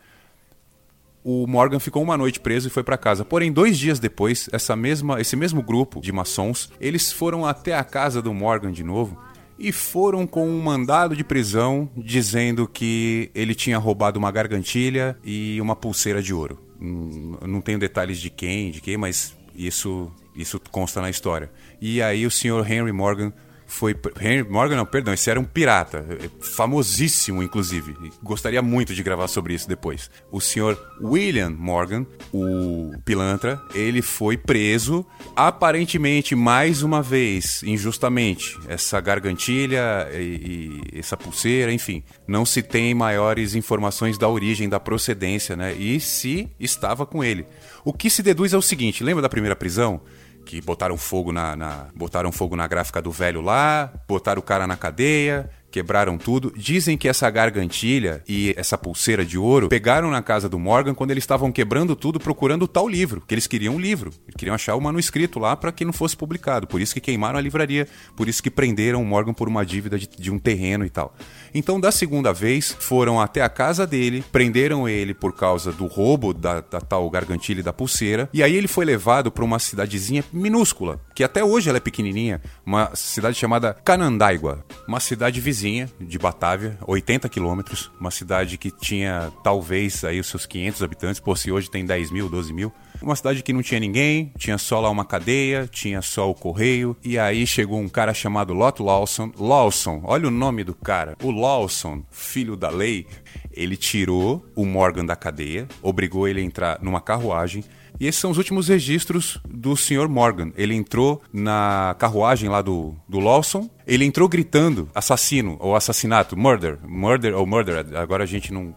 o 1.23 1.47
Morgan 1.47 1.79
ficou 1.79 2.03
uma 2.03 2.17
noite 2.17 2.41
preso 2.41 2.67
e 2.67 2.69
foi 2.69 2.83
para 2.83 2.97
casa. 2.97 3.23
Porém, 3.23 3.49
dois 3.49 3.79
dias 3.79 3.99
depois, 3.99 4.49
essa 4.51 4.75
mesma, 4.75 5.21
esse 5.21 5.37
mesmo 5.37 5.63
grupo 5.63 6.01
de 6.01 6.11
maçons, 6.11 6.69
eles 6.77 7.09
foram 7.13 7.45
até 7.45 7.73
a 7.73 7.85
casa 7.85 8.21
do 8.21 8.33
Morgan 8.33 8.73
de 8.73 8.83
novo 8.83 9.17
e 9.57 9.71
foram 9.71 10.27
com 10.27 10.45
um 10.45 10.61
mandado 10.61 11.15
de 11.15 11.23
prisão 11.23 11.89
dizendo 11.95 12.67
que 12.67 13.31
ele 13.33 13.55
tinha 13.55 13.77
roubado 13.77 14.19
uma 14.19 14.29
gargantilha 14.29 15.17
e 15.23 15.57
uma 15.61 15.73
pulseira 15.73 16.21
de 16.21 16.33
ouro. 16.33 16.59
Hum, 16.81 17.37
não 17.47 17.61
tenho 17.61 17.79
detalhes 17.79 18.19
de 18.19 18.29
quem, 18.29 18.71
de 18.71 18.81
quem, 18.81 18.97
mas 18.97 19.33
isso 19.55 20.11
isso 20.35 20.61
consta 20.71 21.01
na 21.01 21.09
história. 21.09 21.51
E 21.81 22.01
aí 22.01 22.25
o 22.25 22.31
senhor 22.31 22.69
Henry 22.69 22.91
Morgan 22.91 23.33
foi. 23.71 23.95
Henry 24.19 24.43
Morgan, 24.43 24.75
não, 24.75 24.85
perdão, 24.85 25.13
esse 25.13 25.29
era 25.29 25.39
um 25.39 25.45
pirata. 25.45 26.05
É, 26.09 26.29
famosíssimo, 26.41 27.41
inclusive. 27.41 27.95
Gostaria 28.21 28.61
muito 28.61 28.93
de 28.93 29.01
gravar 29.01 29.27
sobre 29.29 29.53
isso 29.53 29.67
depois. 29.67 30.11
O 30.29 30.41
senhor 30.41 30.77
William 31.01 31.49
Morgan, 31.49 32.05
o 32.33 32.91
pilantra, 33.05 33.61
ele 33.73 34.01
foi 34.01 34.35
preso, 34.35 35.05
aparentemente, 35.35 36.35
mais 36.35 36.83
uma 36.83 37.01
vez, 37.01 37.63
injustamente. 37.63 38.59
Essa 38.67 38.99
gargantilha 38.99 40.09
e, 40.13 40.81
e 40.93 40.99
essa 40.99 41.15
pulseira, 41.15 41.71
enfim. 41.71 42.03
Não 42.27 42.45
se 42.45 42.61
tem 42.61 42.93
maiores 42.93 43.55
informações 43.55 44.17
da 44.17 44.27
origem, 44.27 44.67
da 44.67 44.79
procedência, 44.79 45.55
né? 45.55 45.73
E 45.73 45.99
se 45.99 46.49
estava 46.59 47.05
com 47.05 47.23
ele. 47.23 47.45
O 47.85 47.93
que 47.93 48.09
se 48.09 48.21
deduz 48.21 48.53
é 48.53 48.57
o 48.57 48.61
seguinte: 48.61 49.03
lembra 49.03 49.21
da 49.21 49.29
primeira 49.29 49.55
prisão? 49.55 50.01
Que 50.45 50.61
botaram 50.61 50.97
fogo 50.97 51.31
na, 51.31 51.55
na, 51.55 51.87
botaram 51.95 52.31
fogo 52.31 52.55
na 52.55 52.67
gráfica 52.67 53.01
do 53.01 53.11
velho 53.11 53.41
lá, 53.41 53.91
botaram 54.07 54.39
o 54.39 54.43
cara 54.43 54.67
na 54.67 54.75
cadeia, 54.75 55.49
quebraram 55.71 56.17
tudo. 56.17 56.53
Dizem 56.55 56.97
que 56.97 57.07
essa 57.07 57.29
gargantilha 57.29 58.23
e 58.27 58.53
essa 58.57 58.77
pulseira 58.77 59.25
de 59.25 59.37
ouro 59.37 59.69
pegaram 59.69 60.11
na 60.11 60.21
casa 60.21 60.49
do 60.49 60.59
Morgan 60.59 60.93
quando 60.93 61.11
eles 61.11 61.23
estavam 61.23 61.51
quebrando 61.51 61.95
tudo 61.95 62.19
procurando 62.19 62.63
o 62.63 62.67
tal 62.67 62.87
livro, 62.87 63.23
que 63.25 63.33
eles 63.33 63.47
queriam 63.47 63.75
um 63.75 63.79
livro. 63.79 64.11
Queriam 64.37 64.53
achar 64.53 64.75
o 64.75 64.81
manuscrito 64.81 65.39
lá 65.39 65.55
para 65.55 65.71
que 65.71 65.85
não 65.85 65.93
fosse 65.93 66.15
publicado. 66.15 66.67
Por 66.67 66.81
isso 66.81 66.93
que 66.93 66.99
queimaram 66.99 67.39
a 67.39 67.41
livraria, 67.41 67.87
por 68.15 68.27
isso 68.27 68.43
que 68.43 68.51
prenderam 68.51 69.01
o 69.01 69.05
Morgan 69.05 69.33
por 69.33 69.47
uma 69.47 69.65
dívida 69.65 69.97
de, 69.97 70.07
de 70.07 70.29
um 70.29 70.37
terreno 70.37 70.85
e 70.85 70.89
tal. 70.89 71.15
Então, 71.53 71.79
da 71.79 71.91
segunda 71.91 72.33
vez, 72.33 72.75
foram 72.79 73.19
até 73.19 73.41
a 73.41 73.49
casa 73.49 73.87
dele, 73.87 74.23
prenderam 74.31 74.87
ele 74.87 75.13
por 75.13 75.33
causa 75.33 75.71
do 75.71 75.87
roubo 75.87 76.33
da, 76.33 76.61
da 76.61 76.81
tal 76.81 77.09
gargantilha 77.09 77.59
e 77.59 77.63
da 77.63 77.73
pulseira, 77.73 78.29
e 78.33 78.43
aí 78.43 78.55
ele 78.55 78.67
foi 78.67 78.85
levado 78.85 79.31
para 79.31 79.43
uma 79.43 79.59
cidadezinha 79.59 80.23
minúscula, 80.31 80.99
que 81.15 81.23
até 81.23 81.43
hoje 81.43 81.69
ela 81.69 81.77
é 81.77 81.81
pequenininha, 81.81 82.41
uma 82.65 82.95
cidade 82.95 83.37
chamada 83.37 83.73
Canandaigua, 83.73 84.65
uma 84.87 84.99
cidade 84.99 85.39
vizinha 85.39 85.60
de 85.99 86.17
Batávia, 86.17 86.77
80 86.87 87.29
quilômetros, 87.29 87.91
uma 87.99 88.11
cidade 88.11 88.57
que 88.57 88.71
tinha 88.71 89.31
talvez 89.43 90.03
aí 90.03 90.19
os 90.19 90.27
seus 90.27 90.45
500 90.45 90.83
habitantes, 90.83 91.19
por 91.19 91.37
se 91.37 91.51
hoje 91.51 91.69
tem 91.69 91.85
10 91.85 92.11
mil, 92.11 92.29
12 92.29 92.53
mil, 92.53 92.71
uma 93.01 93.15
cidade 93.15 93.43
que 93.43 93.53
não 93.53 93.61
tinha 93.61 93.79
ninguém, 93.79 94.31
tinha 94.37 94.57
só 94.57 94.79
lá 94.79 94.89
uma 94.89 95.05
cadeia, 95.05 95.67
tinha 95.71 96.01
só 96.01 96.29
o 96.29 96.35
correio. 96.35 96.95
E 97.03 97.17
aí 97.17 97.45
chegou 97.45 97.79
um 97.79 97.89
cara 97.89 98.13
chamado 98.13 98.53
Lot 98.53 98.81
Lawson. 98.81 99.31
Lawson, 99.37 100.01
olha 100.03 100.27
o 100.27 100.31
nome 100.31 100.63
do 100.63 100.73
cara. 100.73 101.15
O 101.23 101.31
Lawson, 101.31 102.03
filho 102.11 102.55
da 102.55 102.69
lei, 102.69 103.07
ele 103.51 103.75
tirou 103.75 104.45
o 104.55 104.65
Morgan 104.65 105.05
da 105.05 105.15
cadeia, 105.15 105.67
obrigou 105.81 106.27
ele 106.27 106.41
a 106.41 106.43
entrar 106.43 106.79
numa 106.81 107.01
carruagem. 107.01 107.63
E 107.99 108.07
esses 108.07 108.19
são 108.19 108.31
os 108.31 108.37
últimos 108.37 108.67
registros 108.67 109.37
do 109.47 109.75
Sr. 109.75 110.09
Morgan. 110.09 110.51
Ele 110.55 110.73
entrou 110.73 111.21
na 111.31 111.95
carruagem 111.99 112.49
lá 112.49 112.61
do, 112.61 112.95
do 113.07 113.19
Lawson. 113.19 113.69
Ele 113.85 114.05
entrou 114.05 114.27
gritando 114.27 114.89
assassino 114.95 115.55
ou 115.59 115.75
assassinato, 115.75 116.35
murder, 116.35 116.79
murder 116.83 117.37
ou 117.37 117.45
murder. 117.45 117.85
Agora 117.95 118.23
a 118.23 118.27
gente 118.27 118.51
não 118.51 118.73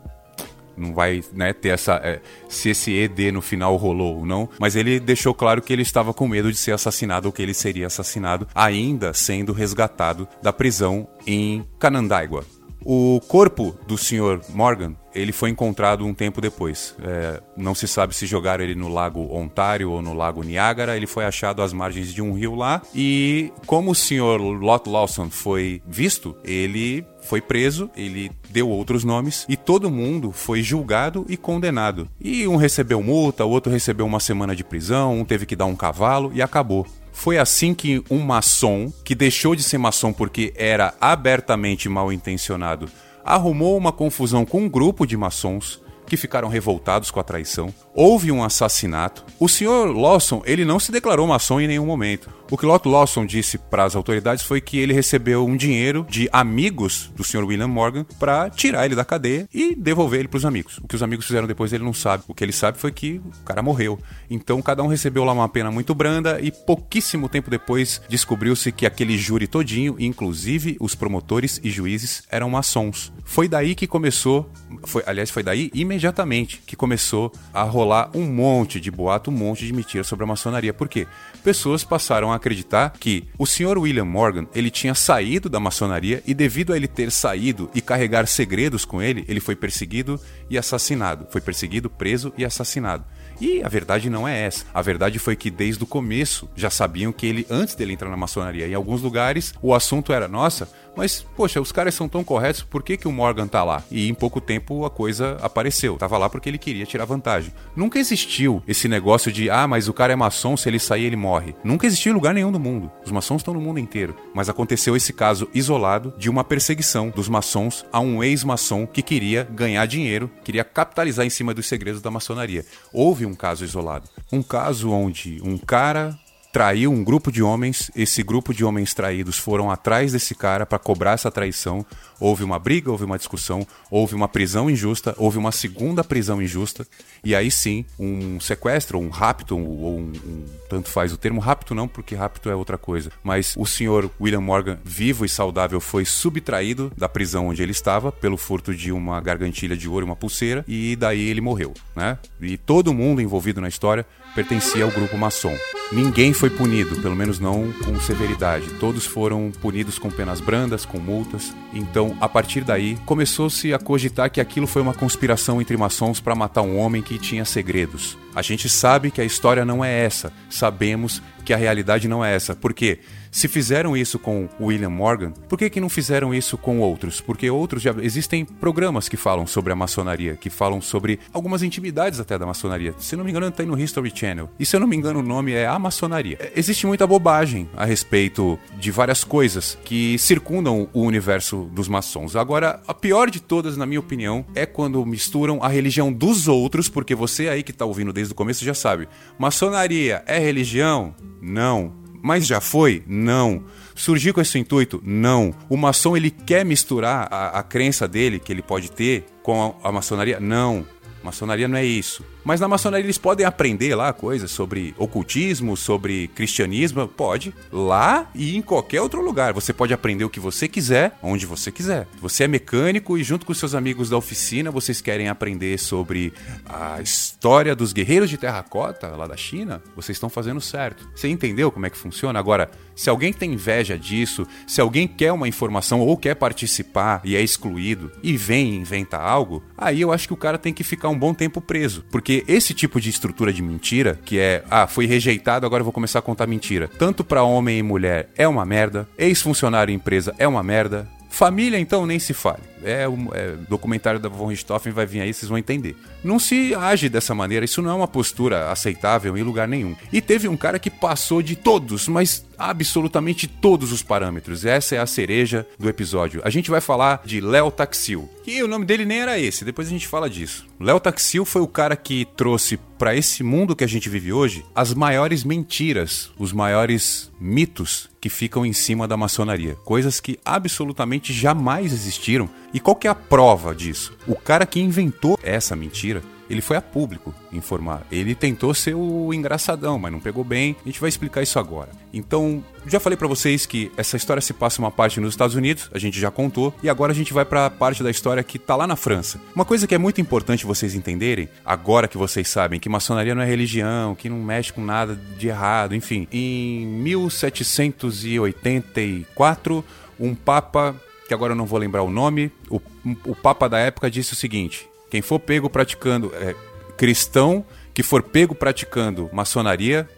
não 0.76 0.95
vai 0.95 1.23
né, 1.33 1.52
ter 1.52 1.71
essa. 1.71 1.95
É, 2.02 2.21
se 2.49 2.71
esse 2.71 2.93
ED 2.93 3.33
no 3.33 3.40
final 3.40 3.76
rolou 3.76 4.19
ou 4.19 4.26
não. 4.26 4.49
Mas 4.59 4.76
ele 4.76 5.00
deixou 5.00 5.35
claro 5.35 5.62
que 5.62 5.73
ele 5.73 5.83
estava 5.83 6.12
com 6.14 6.28
medo 6.28 6.50
de 6.50 6.59
ser 6.59 6.73
assassinado 6.73 7.26
ou 7.26 7.33
que 7.33 7.43
ele 7.43 7.54
seria 7.54 7.87
assassinado, 7.87 8.47
ainda 8.54 9.12
sendo 9.12 9.52
resgatado 9.52 10.28
da 10.43 10.52
prisão 10.52 11.09
em 11.26 11.64
Canandaigua. 11.78 12.45
O 12.85 13.21
corpo 13.26 13.76
do 13.87 13.97
Sr. 13.97 14.41
Morgan 14.50 14.95
ele 15.14 15.33
foi 15.33 15.49
encontrado 15.49 16.05
um 16.05 16.12
tempo 16.12 16.41
depois. 16.41 16.95
É, 17.03 17.41
não 17.57 17.75
se 17.75 17.87
sabe 17.87 18.14
se 18.14 18.26
jogaram 18.26 18.64
ele 18.64 18.75
no 18.75 18.88
Lago 18.88 19.29
Ontário 19.35 19.91
ou 19.91 20.03
no 20.03 20.12
Lago 20.12 20.43
Niágara. 20.43 20.97
Ele 20.97 21.07
foi 21.07 21.25
achado 21.25 21.62
às 21.62 21.73
margens 21.73 22.12
de 22.12 22.21
um 22.21 22.33
rio 22.33 22.55
lá. 22.55 22.83
E 22.95 23.53
como 23.64 23.93
o 23.93 23.95
Sr. 23.95 24.38
Lot 24.41 24.88
Lawson 24.88 25.31
foi 25.31 25.81
visto, 25.87 26.37
ele 26.45 27.07
foi 27.23 27.41
preso, 27.41 27.88
ele 27.97 28.31
deu 28.50 28.69
outros 28.69 29.05
nomes 29.05 29.47
e 29.49 29.57
todo 29.57 29.91
mundo 29.91 30.33
foi 30.33 30.62
julgado 30.62 31.25
e 31.29 31.37
condenado. 31.37 32.09
E 32.21 32.47
um 32.47 32.57
recebeu 32.57 33.03
multa, 33.03 33.45
o 33.45 33.50
outro 33.50 33.73
recebeu 33.73 34.05
uma 34.05 34.21
semana 34.21 34.55
de 34.55 34.64
prisão, 34.64 35.21
um 35.21 35.25
teve 35.25 35.47
que 35.47 35.57
dar 35.57 35.67
um 35.67 35.76
cavalo 35.76 36.31
e 36.35 36.43
acabou. 36.43 36.87
Foi 37.14 37.38
assim 37.38 37.73
que 37.73 38.04
um 38.11 38.18
maçom, 38.18 38.92
que 39.02 39.14
deixou 39.14 39.56
de 39.56 39.62
ser 39.62 39.78
maçom 39.78 40.12
porque 40.12 40.52
era 40.56 40.92
abertamente 41.00 41.88
mal 41.88 42.12
intencionado, 42.12 42.90
arrumou 43.25 43.78
uma 43.78 43.92
confusão 43.92 44.44
com 44.44 44.62
um 44.62 44.68
grupo 44.68 45.06
de 45.06 45.16
maçons 45.16 45.83
que 46.06 46.18
ficaram 46.18 46.49
revoltados 46.49 47.11
com 47.11 47.18
a 47.18 47.25
traição. 47.25 47.73
Houve 47.94 48.30
um 48.30 48.44
assassinato. 48.44 49.25
O 49.40 49.49
Sr. 49.49 49.90
Lawson, 49.94 50.42
ele 50.44 50.64
não 50.64 50.78
se 50.78 50.92
declarou 50.92 51.26
maçom 51.26 51.61
em 51.61 51.68
nenhum 51.68 51.87
momento. 51.87 52.28
O 52.51 52.59
que 52.59 52.67
Lot 52.67 52.87
Lawson 52.87 53.25
disse 53.25 53.57
para 53.57 53.85
as 53.85 53.97
autoridades 53.97 54.45
foi 54.45 54.61
que 54.61 54.79
ele 54.79 54.93
recebeu 54.93 55.47
um 55.47 55.57
dinheiro 55.57 56.07
de 56.09 56.29
amigos 56.31 57.11
do 57.17 57.25
Sr. 57.25 57.43
William 57.43 57.69
Morgan 57.69 58.05
para 58.19 58.51
tirar 58.51 58.85
ele 58.85 58.95
da 58.95 59.05
cadeia 59.05 59.49
e 59.53 59.75
devolver 59.75 60.21
ele 60.21 60.29
para 60.29 60.37
os 60.37 60.45
amigos. 60.45 60.77
O 60.79 60.87
que 60.87 60.95
os 60.95 61.03
amigos 61.03 61.27
fizeram 61.27 61.49
depois 61.49 61.73
ele 61.73 61.83
não 61.83 61.95
sabe. 61.95 62.23
O 62.29 62.35
que 62.35 62.45
ele 62.45 62.53
sabe 62.53 62.79
foi 62.79 62.93
que 62.93 63.19
o 63.25 63.45
cara 63.47 63.63
morreu. 63.63 63.99
Então 64.29 64.61
cada 64.61 64.83
um 64.83 64.89
recebeu 64.89 65.25
lá 65.25 65.33
uma 65.33 65.49
pena 65.49 65.71
muito 65.71 65.95
branda 65.95 66.39
e 66.39 66.53
pouquíssimo 66.53 67.31
tempo 67.31 67.51
depois 67.51 68.03
descobriu-se 68.11 68.71
que 68.71 68.85
aquele 68.85 69.17
júri 69.17 69.47
todinho, 69.47 69.97
inclusive 69.99 70.77
os 70.79 70.95
promotores 70.95 71.59
e 71.65 71.71
juízes, 71.71 72.25
eram 72.31 72.51
maçons. 72.51 73.11
Foi 73.25 73.49
daí 73.49 73.75
que 73.75 73.87
começou, 73.87 74.51
foi, 74.85 75.03
aliás, 75.07 75.31
foi 75.31 75.43
daí 75.43 75.71
imediatamente 75.73 76.63
que 76.67 76.77
começou 76.77 77.33
a 77.55 77.63
rolar 77.63 78.11
um 78.15 78.27
monte 78.27 78.79
de 78.79 78.91
boato, 78.91 79.31
um 79.31 79.35
monte 79.35 79.67
de 79.67 79.73
mentira 79.73 80.05
sobre 80.05 80.25
a 80.25 80.29
maçonaria. 80.29 80.75
Por 80.75 80.89
quê? 80.89 81.07
Pessoas 81.45 81.85
passaram 81.85 82.33
a 82.33 82.37
acreditar 82.37 82.95
que 82.99 83.29
o 83.39 83.45
Sr. 83.45 83.77
William 83.77 84.07
Morgan 84.07 84.47
ele 84.55 84.71
tinha 84.71 84.95
saído 84.95 85.51
da 85.51 85.61
maçonaria 85.61 86.23
e 86.27 86.33
devido 86.33 86.73
a 86.73 86.77
ele 86.77 86.89
ter 86.89 87.13
saído 87.13 87.71
e 87.75 87.83
carregar 87.83 88.27
segredos 88.27 88.87
com 88.87 89.03
ele, 89.03 89.27
ele 89.29 89.41
foi 89.41 89.55
perseguido 89.55 90.19
e 90.49 90.57
assassinado. 90.57 91.27
Foi 91.31 91.43
perseguido, 91.43 91.91
preso 91.91 92.33
e 92.39 92.47
assassinado. 92.47 93.05
E 93.41 93.62
a 93.62 93.69
verdade 93.69 94.09
não 94.09 94.26
é 94.26 94.43
essa. 94.43 94.64
A 94.73 94.83
verdade 94.83 95.19
foi 95.19 95.37
que 95.37 95.50
desde 95.50 95.83
o 95.83 95.87
começo 95.87 96.49
já 96.55 96.71
sabiam 96.71 97.12
que 97.12 97.26
ele, 97.26 97.47
antes 97.50 97.75
dele 97.75 97.93
entrar 97.93 98.11
na 98.11 98.17
maçonaria, 98.17 98.67
em 98.67 98.75
alguns 98.75 99.03
lugares, 99.03 99.55
o 99.62 99.75
assunto 99.75 100.12
era: 100.12 100.29
nossa, 100.29 100.69
mas, 100.97 101.26
poxa, 101.37 101.61
os 101.61 101.73
caras 101.73 101.95
são 101.95 102.09
tão 102.09 102.23
corretos, 102.23 102.62
por 102.62 102.83
que, 102.83 102.97
que 102.97 103.09
o 103.09 103.12
Morgan 103.12 103.47
tá 103.47 103.64
lá? 103.64 103.83
E 103.91 104.09
em 104.09 104.14
pouco 104.14 104.41
tempo 104.41 104.85
a 104.85 104.91
coisa 104.91 105.37
apareceu. 105.43 105.97
Tava 105.97 106.17
lá 106.19 106.31
porque 106.31 106.49
ele 106.49 106.59
queria 106.59 106.87
tirar 106.87 107.05
vantagem. 107.05 107.53
Nunca 107.75 107.99
existiu 107.99 108.62
esse 108.67 108.87
negócio 108.87 109.33
de, 109.33 109.50
ah, 109.50 109.67
mas 109.67 109.88
o 109.88 109.93
cara 109.93 110.12
é 110.12 110.17
maçom, 110.17 110.57
se 110.57 110.69
ele 110.69 110.79
sair 110.79 111.05
ele 111.05 111.17
morre. 111.17 111.55
Nunca 111.64 111.87
existiu 111.87 112.12
em 112.12 112.14
lugar 112.14 112.33
nenhum 112.33 112.53
do 112.53 112.61
mundo. 112.61 112.91
Os 113.05 113.11
maçons 113.11 113.41
estão 113.41 113.55
no 113.55 113.61
mundo 113.61 113.81
inteiro. 113.81 114.14
Mas 114.33 114.49
aconteceu 114.49 114.95
esse 114.95 115.12
caso 115.12 115.49
isolado 115.53 116.14
de 116.17 116.31
uma 116.31 116.45
perseguição 116.45 117.11
dos 117.11 117.29
maçons 117.29 117.85
a 117.93 118.00
um 118.00 118.23
ex-maçom 118.23 118.87
que 118.87 119.03
queria 119.03 119.45
ganhar 119.45 119.87
dinheiro, 119.87 120.31
queria 120.45 120.64
capitalizar 120.64 121.26
em 121.26 121.31
cima 121.31 121.53
dos 121.53 121.67
segredos 121.67 122.00
da 122.00 122.11
maçonaria. 122.11 122.64
Houve 122.93 123.24
um 123.26 123.35
caso 123.35 123.64
isolado. 123.64 124.09
Um 124.33 124.43
caso 124.43 124.90
onde 124.90 125.40
um 125.43 125.59
cara 125.59 126.19
traiu 126.55 126.93
um 126.93 127.03
grupo 127.03 127.33
de 127.33 127.43
homens. 127.43 127.91
Esse 127.97 128.23
grupo 128.23 128.55
de 128.55 128.65
homens 128.65 128.95
traídos 128.95 129.37
foram 129.37 129.73
atrás 129.73 130.13
desse 130.13 130.37
cara 130.37 130.65
para 130.65 130.79
cobrar 130.79 131.15
essa 131.15 131.29
traição. 131.29 131.85
Houve 132.21 132.45
uma 132.45 132.61
briga, 132.61 132.93
houve 132.93 133.03
uma 133.03 133.19
discussão, 133.19 133.67
houve 133.91 134.15
uma 134.15 134.29
prisão 134.29 134.71
injusta, 134.71 135.17
houve 135.19 135.37
uma 135.37 135.51
segunda 135.51 136.05
prisão 136.05 136.41
injusta. 136.41 136.87
E 137.25 137.35
aí 137.35 137.51
sim, 137.51 137.85
um 137.99 138.39
sequestro, 138.39 139.01
um 139.01 139.09
rapto, 139.09 139.59
ou 139.59 139.99
um, 139.99 140.13
um, 140.25 140.45
tanto 140.71 140.91
faz 140.91 141.13
o 141.13 141.17
termo 141.17 141.41
rapto 141.41 141.75
não, 141.75 141.89
porque 141.89 142.15
rapto 142.15 142.49
é 142.49 142.55
outra 142.55 142.79
coisa. 142.79 143.11
Mas 143.21 143.55
o 143.57 143.67
senhor 143.67 144.09
William 144.21 144.41
Morgan, 144.41 144.79
vivo 144.85 145.25
e 145.25 145.29
saudável, 145.29 145.81
foi 145.81 146.05
subtraído 146.05 146.93
da 146.97 147.09
prisão 147.09 147.49
onde 147.49 147.65
ele 147.65 147.73
estava 147.73 148.13
pelo 148.13 148.37
furto 148.37 148.73
de 148.73 148.93
uma 148.93 149.21
gargantilha 149.21 149.77
de 149.77 149.89
ouro 149.89 150.07
e 150.07 150.09
uma 150.09 150.15
pulseira. 150.15 150.65
E 150.69 150.95
daí 150.95 151.29
ele 151.29 151.41
morreu, 151.41 151.75
né? 151.97 152.17
E 152.41 152.57
todo 152.57 152.95
mundo 152.95 153.21
envolvido 153.21 153.61
na 153.61 153.67
história 153.67 154.07
pertencia 154.35 154.85
ao 154.85 154.91
grupo 154.91 155.17
maçom. 155.17 155.57
Ninguém 155.93 156.33
foi 156.33 156.50
punido, 156.50 157.00
pelo 157.00 157.14
menos 157.14 157.38
não 157.38 157.73
com 157.85 157.99
severidade. 158.00 158.69
Todos 158.81 159.07
foram 159.07 159.53
punidos 159.61 159.99
com 159.99 160.11
penas 160.11 160.41
brandas, 160.41 160.85
com 160.85 160.99
multas. 160.99 161.55
Então, 161.73 162.17
a 162.21 162.29
partir 162.29 162.64
daí, 162.64 162.97
começou-se 163.07 163.73
a 163.73 163.79
cogitar 163.79 164.31
que 164.31 164.40
aquilo 164.40 164.66
foi 164.66 164.83
uma 164.83 164.94
conspiração 164.94 165.61
entre 165.61 165.77
maçons 165.77 166.20
para 166.20 166.35
matar 166.35 166.62
um 166.62 166.79
homem 166.79 167.03
que 167.03 167.18
tinha 167.18 167.44
segredos. 167.44 168.18
A 168.35 168.42
gente 168.42 168.68
sabe 168.68 169.11
que 169.11 169.20
a 169.20 169.25
história 169.25 169.64
não 169.64 169.85
é 169.85 170.05
essa. 170.05 170.33
Sabemos 170.51 171.23
que 171.44 171.53
a 171.53 171.57
realidade 171.57 172.09
não 172.09 172.25
é 172.25 172.35
essa. 172.35 172.57
Por 172.57 172.73
quê? 172.73 173.01
Se 173.35 173.49
fizeram 173.49 173.97
isso 173.97 174.16
com 174.16 174.49
William 174.61 174.90
Morgan, 174.90 175.33
por 175.49 175.59
que, 175.59 175.68
que 175.68 175.81
não 175.81 175.88
fizeram 175.88 176.33
isso 176.33 176.57
com 176.57 176.79
outros? 176.79 177.20
Porque 177.20 177.51
outros 177.51 177.83
já 177.83 177.92
existem 178.01 178.44
programas 178.44 179.09
que 179.09 179.16
falam 179.16 179.44
sobre 179.44 179.73
a 179.73 179.77
maçonaria, 179.77 180.37
que 180.37 180.49
falam 180.49 180.81
sobre 180.81 181.18
algumas 181.33 181.61
intimidades 181.64 182.20
até 182.20 182.38
da 182.38 182.47
maçonaria. 182.47 182.94
Se 183.01 183.16
não 183.16 183.25
me 183.25 183.31
engano, 183.31 183.51
tem 183.51 183.66
no 183.66 183.77
History 183.77 184.12
Channel. 184.14 184.49
E 184.57 184.64
se 184.64 184.77
eu 184.77 184.81
não 184.81 184.87
me 184.87 184.97
engano, 184.97 185.18
o 185.18 185.23
nome 185.23 185.51
é 185.51 185.66
a 185.66 185.77
maçonaria. 185.81 186.37
É, 186.38 186.53
existe 186.55 186.87
muita 186.87 187.09
bobagem 187.09 187.68
a 187.77 187.85
respeito 187.85 188.57
de 188.79 188.92
várias 188.92 189.25
coisas 189.25 189.77
que 189.85 190.16
circundam 190.16 190.88
o 190.92 191.01
universo 191.01 191.68
dos 191.73 191.88
maçons. 191.88 192.37
Agora, 192.37 192.81
a 192.87 192.94
pior 192.94 193.31
de 193.31 193.40
todas, 193.40 193.77
na 193.77 193.85
minha 193.85 193.99
opinião, 193.99 194.47
é 194.55 194.64
quando 194.64 195.05
misturam 195.05 195.61
a 195.61 195.66
religião 195.66 196.12
dos 196.12 196.47
outros, 196.47 196.88
porque 196.88 197.16
você 197.16 197.49
aí 197.49 197.64
que 197.64 197.73
está 197.73 197.85
ouvindo 197.85 198.12
desde 198.12 198.24
o 198.31 198.35
começo 198.35 198.65
já 198.65 198.75
sabe. 198.75 199.09
Maçonaria 199.39 200.23
é 200.27 200.39
religião? 200.39 201.15
Não. 201.41 201.93
Mas 202.23 202.47
já 202.47 202.61
foi? 202.61 203.03
Não. 203.07 203.65
Surgiu 203.95 204.33
com 204.33 204.41
esse 204.41 204.59
intuito? 204.59 205.01
Não. 205.05 205.55
O 205.69 205.77
maçom 205.77 206.17
ele 206.17 206.31
quer 206.31 206.65
misturar 206.65 207.29
a, 207.31 207.59
a 207.59 207.63
crença 207.63 208.09
dele 208.09 208.39
que 208.39 208.53
ele 208.53 208.63
pode 208.63 208.91
ter 208.91 209.27
com 209.43 209.77
a, 209.83 209.89
a 209.89 209.93
maçonaria? 209.93 210.41
Não. 210.41 210.87
Maçonaria 211.23 211.69
não 211.69 211.77
é 211.77 211.85
isso. 211.85 212.25
Mas 212.44 212.61
na 212.61 212.68
maçonaria 212.68 213.07
eles 213.07 213.18
podem 213.18 213.46
aprender 213.46 213.94
lá 213.94 214.12
coisas 214.12 214.50
sobre 214.50 214.94
ocultismo, 214.98 215.76
sobre 215.76 216.28
cristianismo. 216.28 217.09
Pode. 217.09 217.54
Lá 217.72 218.30
e 218.35 218.57
em 218.57 218.62
qualquer 218.62 219.00
outro 219.00 219.22
lugar. 219.22 219.52
Você 219.52 219.72
pode 219.72 219.94
aprender 219.94 220.24
o 220.24 220.30
que 220.30 220.38
você 220.38 220.68
quiser, 220.68 221.16
onde 221.22 221.46
você 221.46 221.72
quiser. 221.72 222.07
Você 222.20 222.44
é 222.44 222.48
mecânico 222.48 223.16
e 223.16 223.24
junto 223.24 223.46
com 223.46 223.54
seus 223.54 223.74
amigos 223.74 224.11
da 224.11 224.16
oficina 224.16 224.70
vocês 224.70 225.00
querem 225.00 225.28
aprender 225.28 225.78
sobre 225.78 226.33
a 226.66 227.00
história 227.00 227.74
dos 227.74 227.92
guerreiros 227.92 228.28
de 228.28 228.37
terracota 228.37 229.09
lá 229.09 229.26
da 229.26 229.37
China. 229.37 229.83
Vocês 229.96 230.16
estão 230.16 230.28
fazendo 230.28 230.61
certo. 230.61 231.09
Você 231.14 231.28
entendeu 231.28 231.72
como 231.72 231.87
é 231.87 231.90
que 231.90 231.96
funciona? 231.96 232.38
Agora, 232.38 232.70
se 232.94 233.11
alguém 233.11 233.33
tem 233.33 233.52
inveja 233.52 233.98
disso, 233.98 234.46
se 234.66 234.80
alguém 234.80 235.09
quer 235.09 235.33
uma 235.33 235.48
informação 235.48 236.00
ou 236.00 236.16
quer 236.16 236.35
participar 236.35 237.20
e 237.24 237.37
é 237.37 237.42
excluído 237.42 238.12
e 238.22 238.37
vem 238.37 238.72
e 238.72 238.76
inventa 238.76 239.16
algo, 239.16 239.62
aí 239.76 240.00
eu 240.00 240.12
acho 240.12 240.28
que 240.28 240.35
o 240.35 240.37
cara 240.37 240.59
tem 240.59 240.72
que 240.72 240.85
ficar 240.85 241.09
um 241.09 241.18
bom 241.18 241.35
tempo 241.35 241.61
preso. 241.61 242.04
Porque 242.11 242.34
porque 242.35 242.44
esse 242.49 242.75
tipo 242.75 243.01
de 243.01 243.11
estrutura 243.11 243.53
de 243.53 243.62
mentira, 243.62 244.18
que 244.25 244.38
é, 244.38 244.64
ah, 244.70 244.87
foi 244.87 245.07
rejeitado, 245.07 245.66
agora 245.66 245.83
eu 245.83 245.85
vou 245.85 245.92
começar 245.92 246.18
a 246.18 246.23
contar 246.23 246.47
mentira, 246.47 246.88
tanto 246.99 247.23
para 247.23 247.42
homem 247.44 247.79
e 247.79 247.83
mulher 247.83 248.31
é 248.37 248.49
uma 248.49 248.64
merda, 248.64 249.07
ex-funcionário 249.16 249.92
em 249.92 249.97
empresa 249.97 250.35
é 250.38 250.49
uma 250.49 250.62
merda, 250.62 251.07
família 251.29 251.79
então 251.79 252.07
nem 252.07 252.18
se 252.18 252.35
fale 252.35 252.62
é, 252.85 253.07
é 253.33 253.57
documentário 253.68 254.20
da 254.20 254.29
von 254.29 254.47
Richthofen 254.47 254.92
vai 254.92 255.07
vir 255.07 255.20
aí, 255.20 255.33
vocês 255.33 255.49
vão 255.49 255.59
entender. 255.59 255.97
Não 256.23 256.38
se 256.38 256.75
age 256.75 257.09
dessa 257.09 257.35
maneira, 257.35 257.64
isso 257.64 257.83
não 257.83 257.90
é 257.90 257.94
uma 257.94 258.09
postura 258.09 258.70
aceitável 258.70 259.37
em 259.37 259.42
lugar 259.42 259.66
nenhum. 259.66 259.97
E 260.12 260.20
teve 260.20 260.49
um 260.49 260.57
cara 260.57 260.79
que 260.79 260.90
passou 260.90 261.42
de 261.42 261.57
todos, 261.57 262.09
mas 262.09 262.44
absolutamente 262.59 263.47
todos 263.47 263.92
os 263.92 264.03
parâmetros. 264.03 264.64
Essa 264.64 264.97
é 264.97 264.99
a 264.99 265.07
cereja 265.07 265.66
do 265.79 265.88
episódio. 265.88 266.40
A 266.44 266.51
gente 266.51 266.70
vai 266.70 266.81
falar 266.81 267.23
de 267.25 267.40
Léo 267.40 267.70
Taxil. 267.70 268.29
E 268.47 268.62
o 268.62 268.68
nome 268.68 268.85
dele 268.85 269.05
nem 269.05 269.20
era 269.20 269.38
esse, 269.38 269.64
depois 269.64 269.88
a 269.88 269.90
gente 269.90 270.07
fala 270.07 270.29
disso. 270.29 270.66
Léo 270.79 271.01
Taxil 271.01 271.44
foi 271.44 271.62
o 271.62 271.68
cara 271.68 271.97
que 271.97 272.27
trouxe 272.37 272.79
para 272.99 273.14
esse 273.14 273.42
mundo 273.42 273.75
que 273.75 273.85
a 273.85 273.88
gente 273.88 274.09
vive 274.09 274.33
hoje 274.33 274.64
as 274.75 274.92
maiores 274.94 275.44
mentiras, 275.44 276.31
os 276.38 276.53
maiores 276.53 277.31
mitos 277.40 278.09
que 278.20 278.29
ficam 278.29 278.64
em 278.64 278.73
cima 278.73 279.09
da 279.09 279.16
maçonaria, 279.16 279.77
coisas 279.85 280.20
que 280.20 280.38
absolutamente 280.44 281.33
jamais 281.33 281.92
existiram 281.92 282.49
e 282.75 282.81
qual 282.81 282.97
que 282.97 283.07
é 283.07 283.11
a 283.11 283.15
prova 283.15 283.73
disso? 283.73 284.13
O 284.27 284.35
cara 284.35 284.67
que 284.67 284.81
inventou 284.81 285.39
essa 285.45 285.77
mentira, 285.77 286.21
ele 286.51 286.61
foi 286.61 286.77
a 286.77 286.83
público 286.83 287.33
informar. 287.53 288.05
Ele 288.11 288.35
tentou 288.35 288.75
ser 288.75 288.95
o 288.95 289.33
engraçadão, 289.33 289.97
mas 289.97 290.11
não 290.11 290.19
pegou 290.19 290.43
bem. 290.43 290.75
A 290.85 290.89
gente 290.89 291.01
vai 291.01 291.09
explicar 291.09 291.43
isso 291.43 291.57
agora. 291.59 291.91
Então, 292.13 292.65
já 292.85 292.99
falei 292.99 293.17
para 293.17 293.29
vocês 293.29 293.65
que 293.65 293.93
essa 293.97 294.17
história 294.17 294.41
se 294.41 294.53
passa 294.53 294.81
uma 294.81 294.91
parte 294.91 295.21
nos 295.21 295.35
Estados 295.35 295.55
Unidos, 295.55 295.89
a 295.93 296.01
gente 296.01 296.19
já 296.19 296.33
contou, 296.33 296.75
e 296.83 296.89
agora 296.89 297.13
a 297.13 297.15
gente 297.15 297.33
vai 297.33 297.45
para 297.45 297.67
a 297.67 297.71
parte 297.71 298.03
da 298.03 298.11
história 298.11 298.43
que 298.43 298.59
tá 298.59 298.75
lá 298.75 298.89
na 298.89 298.97
França. 298.97 299.41
Uma 299.55 299.65
coisa 299.65 299.87
que 299.87 299.95
é 299.95 299.99
muito 299.99 300.21
importante 300.21 300.67
vocês 300.67 300.97
entenderem, 300.97 301.49
agora 301.65 302.09
que 302.09 302.19
vocês 302.19 302.49
sabem 302.49 302.81
que 302.81 302.89
maçonaria 302.89 303.37
não 303.37 303.43
é 303.43 303.47
religião, 303.47 304.17
que 304.17 304.29
não 304.29 304.39
mexe 304.39 304.73
com 304.73 304.85
nada 304.85 305.17
de 305.39 305.47
errado, 305.47 305.95
enfim. 305.95 306.27
Em 306.33 306.85
1784, 306.87 309.85
um 310.19 310.35
papa 310.35 310.97
que 311.27 311.35
agora 311.35 311.53
eu 311.53 311.57
não 311.57 311.67
vou 311.67 311.79
lembrar 311.79 312.03
o 312.03 312.11
nome, 312.11 312.53
o, 312.69 312.81
o 313.25 313.35
Papa 313.35 313.69
da 313.69 313.79
época 313.79 314.11
disse 314.11 314.33
o 314.33 314.37
seguinte: 314.37 314.89
quem 315.11 315.23
for 315.23 315.39
pego 315.39 315.71
praticando, 315.71 316.33
é, 316.35 316.55
cristão 316.97 317.65
que 317.93 318.03
for 318.03 318.23
pego 318.23 318.55
praticando 318.55 319.31
maçonaria, 319.33 320.09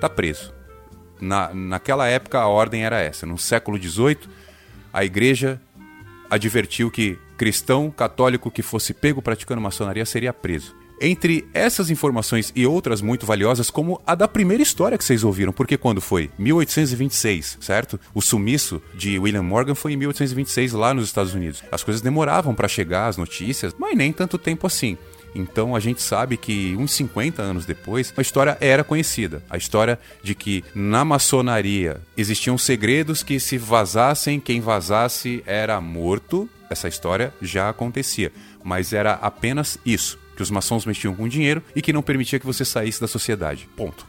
tá 0.00 0.08
preso. 0.08 0.52
Na, 1.20 1.52
naquela 1.52 2.08
época 2.08 2.38
a 2.38 2.46
ordem 2.46 2.84
era 2.84 3.00
essa. 3.00 3.26
No 3.26 3.38
século 3.38 3.80
XVIII, 3.80 4.18
a 4.92 5.04
igreja 5.04 5.60
advertiu 6.30 6.90
que 6.90 7.18
cristão 7.36 7.90
católico 7.90 8.50
que 8.50 8.62
fosse 8.62 8.94
pego 8.94 9.20
praticando 9.20 9.60
maçonaria 9.60 10.06
seria 10.06 10.32
preso. 10.32 10.74
Entre 11.04 11.44
essas 11.52 11.90
informações 11.90 12.52
e 12.54 12.64
outras 12.64 13.02
muito 13.02 13.26
valiosas, 13.26 13.70
como 13.70 14.00
a 14.06 14.14
da 14.14 14.28
primeira 14.28 14.62
história 14.62 14.96
que 14.96 15.04
vocês 15.04 15.24
ouviram, 15.24 15.52
porque 15.52 15.76
quando 15.76 16.00
foi? 16.00 16.30
1826, 16.38 17.58
certo? 17.60 17.98
O 18.14 18.22
sumiço 18.22 18.80
de 18.94 19.18
William 19.18 19.42
Morgan 19.42 19.74
foi 19.74 19.94
em 19.94 19.96
1826 19.96 20.74
lá 20.74 20.94
nos 20.94 21.06
Estados 21.06 21.34
Unidos. 21.34 21.60
As 21.72 21.82
coisas 21.82 22.00
demoravam 22.00 22.54
para 22.54 22.68
chegar, 22.68 23.08
as 23.08 23.16
notícias, 23.16 23.74
mas 23.76 23.96
nem 23.96 24.12
tanto 24.12 24.38
tempo 24.38 24.64
assim. 24.64 24.96
Então 25.34 25.74
a 25.74 25.80
gente 25.80 26.00
sabe 26.00 26.36
que 26.36 26.76
uns 26.78 26.92
50 26.92 27.42
anos 27.42 27.66
depois, 27.66 28.14
a 28.16 28.22
história 28.22 28.56
era 28.60 28.84
conhecida. 28.84 29.42
A 29.50 29.56
história 29.56 29.98
de 30.22 30.36
que 30.36 30.62
na 30.72 31.04
maçonaria 31.04 32.00
existiam 32.16 32.56
segredos 32.56 33.24
que 33.24 33.40
se 33.40 33.58
vazassem, 33.58 34.38
quem 34.38 34.60
vazasse 34.60 35.42
era 35.46 35.80
morto. 35.80 36.48
Essa 36.70 36.86
história 36.86 37.34
já 37.42 37.68
acontecia, 37.68 38.30
mas 38.62 38.92
era 38.92 39.14
apenas 39.14 39.76
isso 39.84 40.21
que 40.36 40.42
os 40.42 40.50
maçons 40.50 40.86
mexiam 40.86 41.14
com 41.14 41.28
dinheiro 41.28 41.62
e 41.74 41.82
que 41.82 41.92
não 41.92 42.02
permitia 42.02 42.38
que 42.38 42.46
você 42.46 42.64
saísse 42.64 43.00
da 43.00 43.08
sociedade. 43.08 43.68
Ponto. 43.76 44.06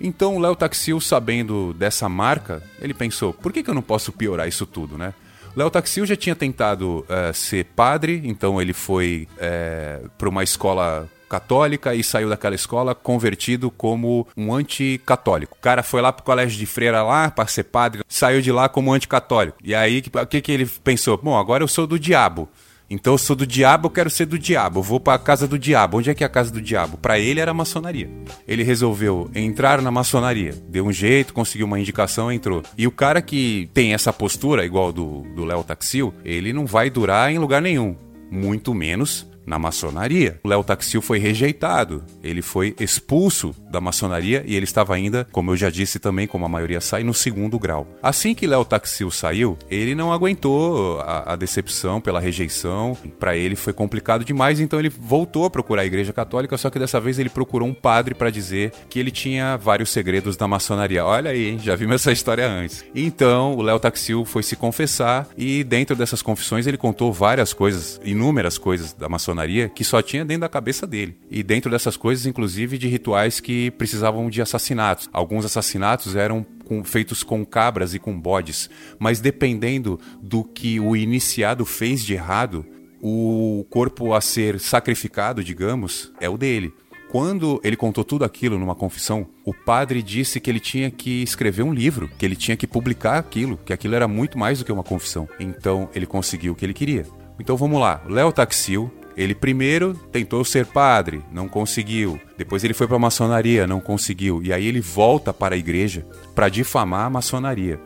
Então 0.00 0.36
o 0.36 0.38
Léo 0.38 0.54
Taxil, 0.54 1.00
sabendo 1.00 1.74
dessa 1.74 2.08
marca, 2.08 2.62
ele 2.80 2.94
pensou: 2.94 3.32
por 3.32 3.52
que, 3.52 3.62
que 3.62 3.70
eu 3.70 3.74
não 3.74 3.82
posso 3.82 4.12
piorar 4.12 4.46
isso 4.46 4.66
tudo, 4.66 4.96
né? 4.96 5.12
Léo 5.56 5.70
Taxil 5.70 6.06
já 6.06 6.14
tinha 6.14 6.36
tentado 6.36 7.04
uh, 7.08 7.34
ser 7.34 7.64
padre, 7.64 8.22
então 8.24 8.62
ele 8.62 8.72
foi 8.72 9.26
uh, 9.32 9.36
eh, 9.38 10.00
para 10.16 10.28
uma 10.28 10.44
escola 10.44 11.08
católica 11.28 11.94
e 11.94 12.02
saiu 12.02 12.28
daquela 12.28 12.54
escola 12.54 12.94
convertido 12.94 13.70
como 13.70 14.26
um 14.36 14.54
anticatólico. 14.54 15.56
O 15.58 15.60
cara 15.60 15.82
foi 15.82 16.00
lá 16.00 16.12
pro 16.12 16.24
colégio 16.24 16.58
de 16.58 16.64
freira 16.64 17.02
lá 17.02 17.30
para 17.30 17.46
ser 17.46 17.64
padre, 17.64 18.02
saiu 18.08 18.40
de 18.40 18.50
lá 18.50 18.68
como 18.68 18.92
anticatólico. 18.92 19.58
E 19.62 19.74
aí 19.74 20.02
o 20.22 20.26
que, 20.26 20.40
que 20.40 20.52
ele 20.52 20.66
pensou? 20.66 21.18
Bom, 21.18 21.36
agora 21.36 21.62
eu 21.62 21.68
sou 21.68 21.86
do 21.86 21.98
diabo. 21.98 22.48
Então 22.90 23.14
eu 23.14 23.18
sou 23.18 23.36
do 23.36 23.46
diabo, 23.46 23.86
eu 23.86 23.90
quero 23.90 24.08
ser 24.08 24.26
do 24.26 24.38
diabo. 24.38 24.78
Eu 24.80 24.82
vou 24.82 24.98
para 24.98 25.14
a 25.14 25.18
casa 25.18 25.46
do 25.46 25.58
diabo. 25.58 25.98
Onde 25.98 26.10
é 26.10 26.14
que 26.14 26.24
é 26.24 26.26
a 26.26 26.30
casa 26.30 26.50
do 26.50 26.60
diabo? 26.60 26.96
Para 26.96 27.18
ele 27.18 27.40
era 27.40 27.50
a 27.50 27.54
maçonaria. 27.54 28.08
Ele 28.46 28.62
resolveu 28.62 29.30
entrar 29.34 29.82
na 29.82 29.90
maçonaria. 29.90 30.54
Deu 30.68 30.86
um 30.86 30.92
jeito, 30.92 31.34
conseguiu 31.34 31.66
uma 31.66 31.78
indicação, 31.78 32.32
entrou. 32.32 32.62
E 32.76 32.86
o 32.86 32.90
cara 32.90 33.20
que 33.20 33.68
tem 33.74 33.92
essa 33.92 34.12
postura, 34.12 34.64
igual 34.64 34.92
do 34.92 35.44
Léo 35.44 35.62
Taxil, 35.62 36.14
ele 36.24 36.52
não 36.52 36.64
vai 36.64 36.88
durar 36.88 37.30
em 37.30 37.38
lugar 37.38 37.60
nenhum. 37.60 37.94
Muito 38.30 38.74
menos 38.74 39.26
na 39.48 39.58
maçonaria. 39.58 40.38
O 40.44 40.48
Léo 40.48 40.62
Taxil 40.62 41.00
foi 41.00 41.18
rejeitado, 41.18 42.04
ele 42.22 42.42
foi 42.42 42.76
expulso 42.78 43.54
da 43.70 43.80
maçonaria 43.80 44.44
e 44.46 44.54
ele 44.54 44.64
estava 44.64 44.94
ainda, 44.94 45.26
como 45.32 45.50
eu 45.50 45.56
já 45.56 45.70
disse 45.70 45.98
também, 45.98 46.26
como 46.26 46.44
a 46.44 46.48
maioria 46.48 46.80
sai, 46.80 47.02
no 47.02 47.14
segundo 47.14 47.58
grau. 47.58 47.86
Assim 48.02 48.34
que 48.34 48.46
Léo 48.46 48.64
Taxil 48.64 49.10
saiu, 49.10 49.58
ele 49.70 49.94
não 49.94 50.12
aguentou 50.12 51.00
a, 51.00 51.32
a 51.32 51.36
decepção 51.36 52.00
pela 52.00 52.20
rejeição, 52.20 52.96
para 53.18 53.36
ele 53.36 53.56
foi 53.56 53.72
complicado 53.72 54.24
demais, 54.24 54.60
então 54.60 54.78
ele 54.78 54.90
voltou 54.90 55.46
a 55.46 55.50
procurar 55.50 55.82
a 55.82 55.86
Igreja 55.86 56.12
Católica, 56.12 56.56
só 56.58 56.68
que 56.68 56.78
dessa 56.78 57.00
vez 57.00 57.18
ele 57.18 57.30
procurou 57.30 57.66
um 57.66 57.74
padre 57.74 58.14
para 58.14 58.30
dizer 58.30 58.72
que 58.90 58.98
ele 58.98 59.10
tinha 59.10 59.56
vários 59.56 59.90
segredos 59.90 60.36
da 60.36 60.46
maçonaria. 60.46 61.04
Olha 61.04 61.30
aí, 61.30 61.48
hein? 61.48 61.58
já 61.58 61.74
vimos 61.74 61.96
essa 61.96 62.12
história 62.12 62.46
antes. 62.46 62.84
Então 62.94 63.54
o 63.54 63.62
Léo 63.62 63.80
Taxil 63.80 64.24
foi 64.24 64.42
se 64.42 64.56
confessar 64.56 65.26
e 65.36 65.64
dentro 65.64 65.96
dessas 65.96 66.20
confissões 66.20 66.66
ele 66.66 66.76
contou 66.76 67.12
várias 67.12 67.52
coisas, 67.52 68.00
inúmeras 68.04 68.58
coisas 68.58 68.92
da 68.92 69.08
maçonaria 69.08 69.37
maçonaria 69.38 69.68
que 69.68 69.84
só 69.84 70.02
tinha 70.02 70.24
dentro 70.24 70.42
da 70.42 70.48
cabeça 70.48 70.86
dele. 70.86 71.16
E 71.30 71.42
dentro 71.42 71.70
dessas 71.70 71.96
coisas, 71.96 72.26
inclusive, 72.26 72.76
de 72.76 72.88
rituais 72.88 73.38
que 73.40 73.70
precisavam 73.72 74.28
de 74.28 74.42
assassinatos. 74.42 75.08
Alguns 75.12 75.44
assassinatos 75.44 76.16
eram 76.16 76.44
com, 76.64 76.82
feitos 76.82 77.22
com 77.22 77.44
cabras 77.46 77.94
e 77.94 77.98
com 77.98 78.18
bodes, 78.18 78.68
mas 78.98 79.20
dependendo 79.20 79.98
do 80.20 80.44
que 80.44 80.80
o 80.80 80.96
iniciado 80.96 81.64
fez 81.64 82.04
de 82.04 82.14
errado, 82.14 82.66
o 83.00 83.64
corpo 83.70 84.12
a 84.12 84.20
ser 84.20 84.58
sacrificado, 84.58 85.42
digamos, 85.44 86.12
é 86.20 86.28
o 86.28 86.36
dele. 86.36 86.72
Quando 87.10 87.58
ele 87.64 87.74
contou 87.74 88.04
tudo 88.04 88.22
aquilo 88.22 88.58
numa 88.58 88.74
confissão, 88.74 89.26
o 89.46 89.54
padre 89.54 90.02
disse 90.02 90.38
que 90.38 90.50
ele 90.50 90.60
tinha 90.60 90.90
que 90.90 91.22
escrever 91.22 91.62
um 91.62 91.72
livro, 91.72 92.10
que 92.18 92.26
ele 92.26 92.36
tinha 92.36 92.54
que 92.54 92.66
publicar 92.66 93.16
aquilo, 93.16 93.58
que 93.64 93.72
aquilo 93.72 93.94
era 93.94 94.06
muito 94.06 94.36
mais 94.36 94.58
do 94.58 94.64
que 94.64 94.72
uma 94.72 94.82
confissão. 94.82 95.26
Então 95.40 95.88
ele 95.94 96.04
conseguiu 96.04 96.52
o 96.52 96.56
que 96.56 96.66
ele 96.66 96.74
queria. 96.74 97.06
Então 97.40 97.56
vamos 97.56 97.80
lá, 97.80 98.02
Léo 98.06 98.30
Taxil 98.30 98.92
ele 99.18 99.34
primeiro 99.34 99.94
tentou 100.12 100.44
ser 100.44 100.64
padre, 100.64 101.20
não 101.32 101.48
conseguiu. 101.48 102.20
Depois 102.36 102.62
ele 102.62 102.72
foi 102.72 102.86
para 102.86 102.94
a 102.94 103.00
maçonaria, 103.00 103.66
não 103.66 103.80
conseguiu. 103.80 104.40
E 104.44 104.52
aí 104.52 104.64
ele 104.64 104.80
volta 104.80 105.32
para 105.32 105.56
a 105.56 105.58
igreja 105.58 106.06
para 106.36 106.48
difamar 106.48 107.06
a 107.06 107.10
maçonaria. 107.10 107.80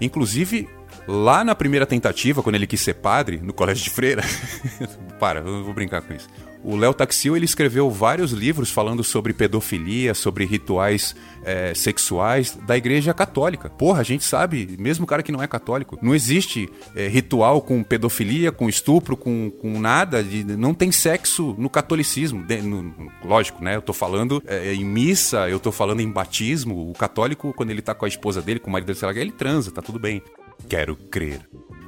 Inclusive, 0.00 0.68
lá 1.08 1.42
na 1.42 1.56
primeira 1.56 1.84
tentativa, 1.84 2.44
quando 2.44 2.54
ele 2.54 2.66
quis 2.66 2.80
ser 2.80 2.94
padre, 2.94 3.40
no 3.42 3.52
colégio 3.52 3.82
de 3.82 3.90
freira. 3.90 4.22
para, 5.18 5.40
eu 5.40 5.64
vou 5.64 5.74
brincar 5.74 6.00
com 6.00 6.14
isso. 6.14 6.28
O 6.64 6.76
Léo 6.76 6.92
Taxil 6.92 7.36
ele 7.36 7.44
escreveu 7.44 7.90
vários 7.90 8.32
livros 8.32 8.70
falando 8.70 9.04
sobre 9.04 9.32
pedofilia, 9.32 10.12
sobre 10.14 10.44
rituais 10.44 11.14
é, 11.44 11.72
sexuais 11.74 12.58
da 12.66 12.76
Igreja 12.76 13.14
Católica. 13.14 13.70
Porra, 13.70 14.00
a 14.00 14.02
gente 14.02 14.24
sabe, 14.24 14.76
mesmo 14.78 15.04
o 15.04 15.06
cara 15.06 15.22
que 15.22 15.32
não 15.32 15.42
é 15.42 15.46
católico, 15.46 15.98
não 16.02 16.14
existe 16.14 16.68
é, 16.94 17.08
ritual 17.08 17.62
com 17.62 17.82
pedofilia, 17.82 18.50
com 18.50 18.68
estupro, 18.68 19.16
com, 19.16 19.50
com 19.50 19.78
nada, 19.80 20.22
de, 20.22 20.44
não 20.44 20.74
tem 20.74 20.90
sexo 20.90 21.54
no 21.56 21.70
catolicismo. 21.70 22.42
De, 22.42 22.60
no, 22.60 22.92
lógico, 23.24 23.62
né? 23.62 23.76
Eu 23.76 23.82
tô 23.82 23.92
falando 23.92 24.42
é, 24.46 24.74
em 24.74 24.84
missa, 24.84 25.48
eu 25.48 25.60
tô 25.60 25.70
falando 25.70 26.00
em 26.00 26.10
batismo. 26.10 26.90
O 26.90 26.92
católico, 26.92 27.52
quando 27.54 27.70
ele 27.70 27.82
tá 27.82 27.94
com 27.94 28.04
a 28.04 28.08
esposa 28.08 28.42
dele, 28.42 28.60
com 28.60 28.68
o 28.68 28.72
marido 28.72 28.86
dele, 28.86 28.98
sei 28.98 29.08
lá, 29.08 29.14
ele 29.14 29.32
transa, 29.32 29.70
tá 29.70 29.80
tudo 29.80 29.98
bem. 29.98 30.22
Quero 30.68 30.96
crer. 30.96 31.40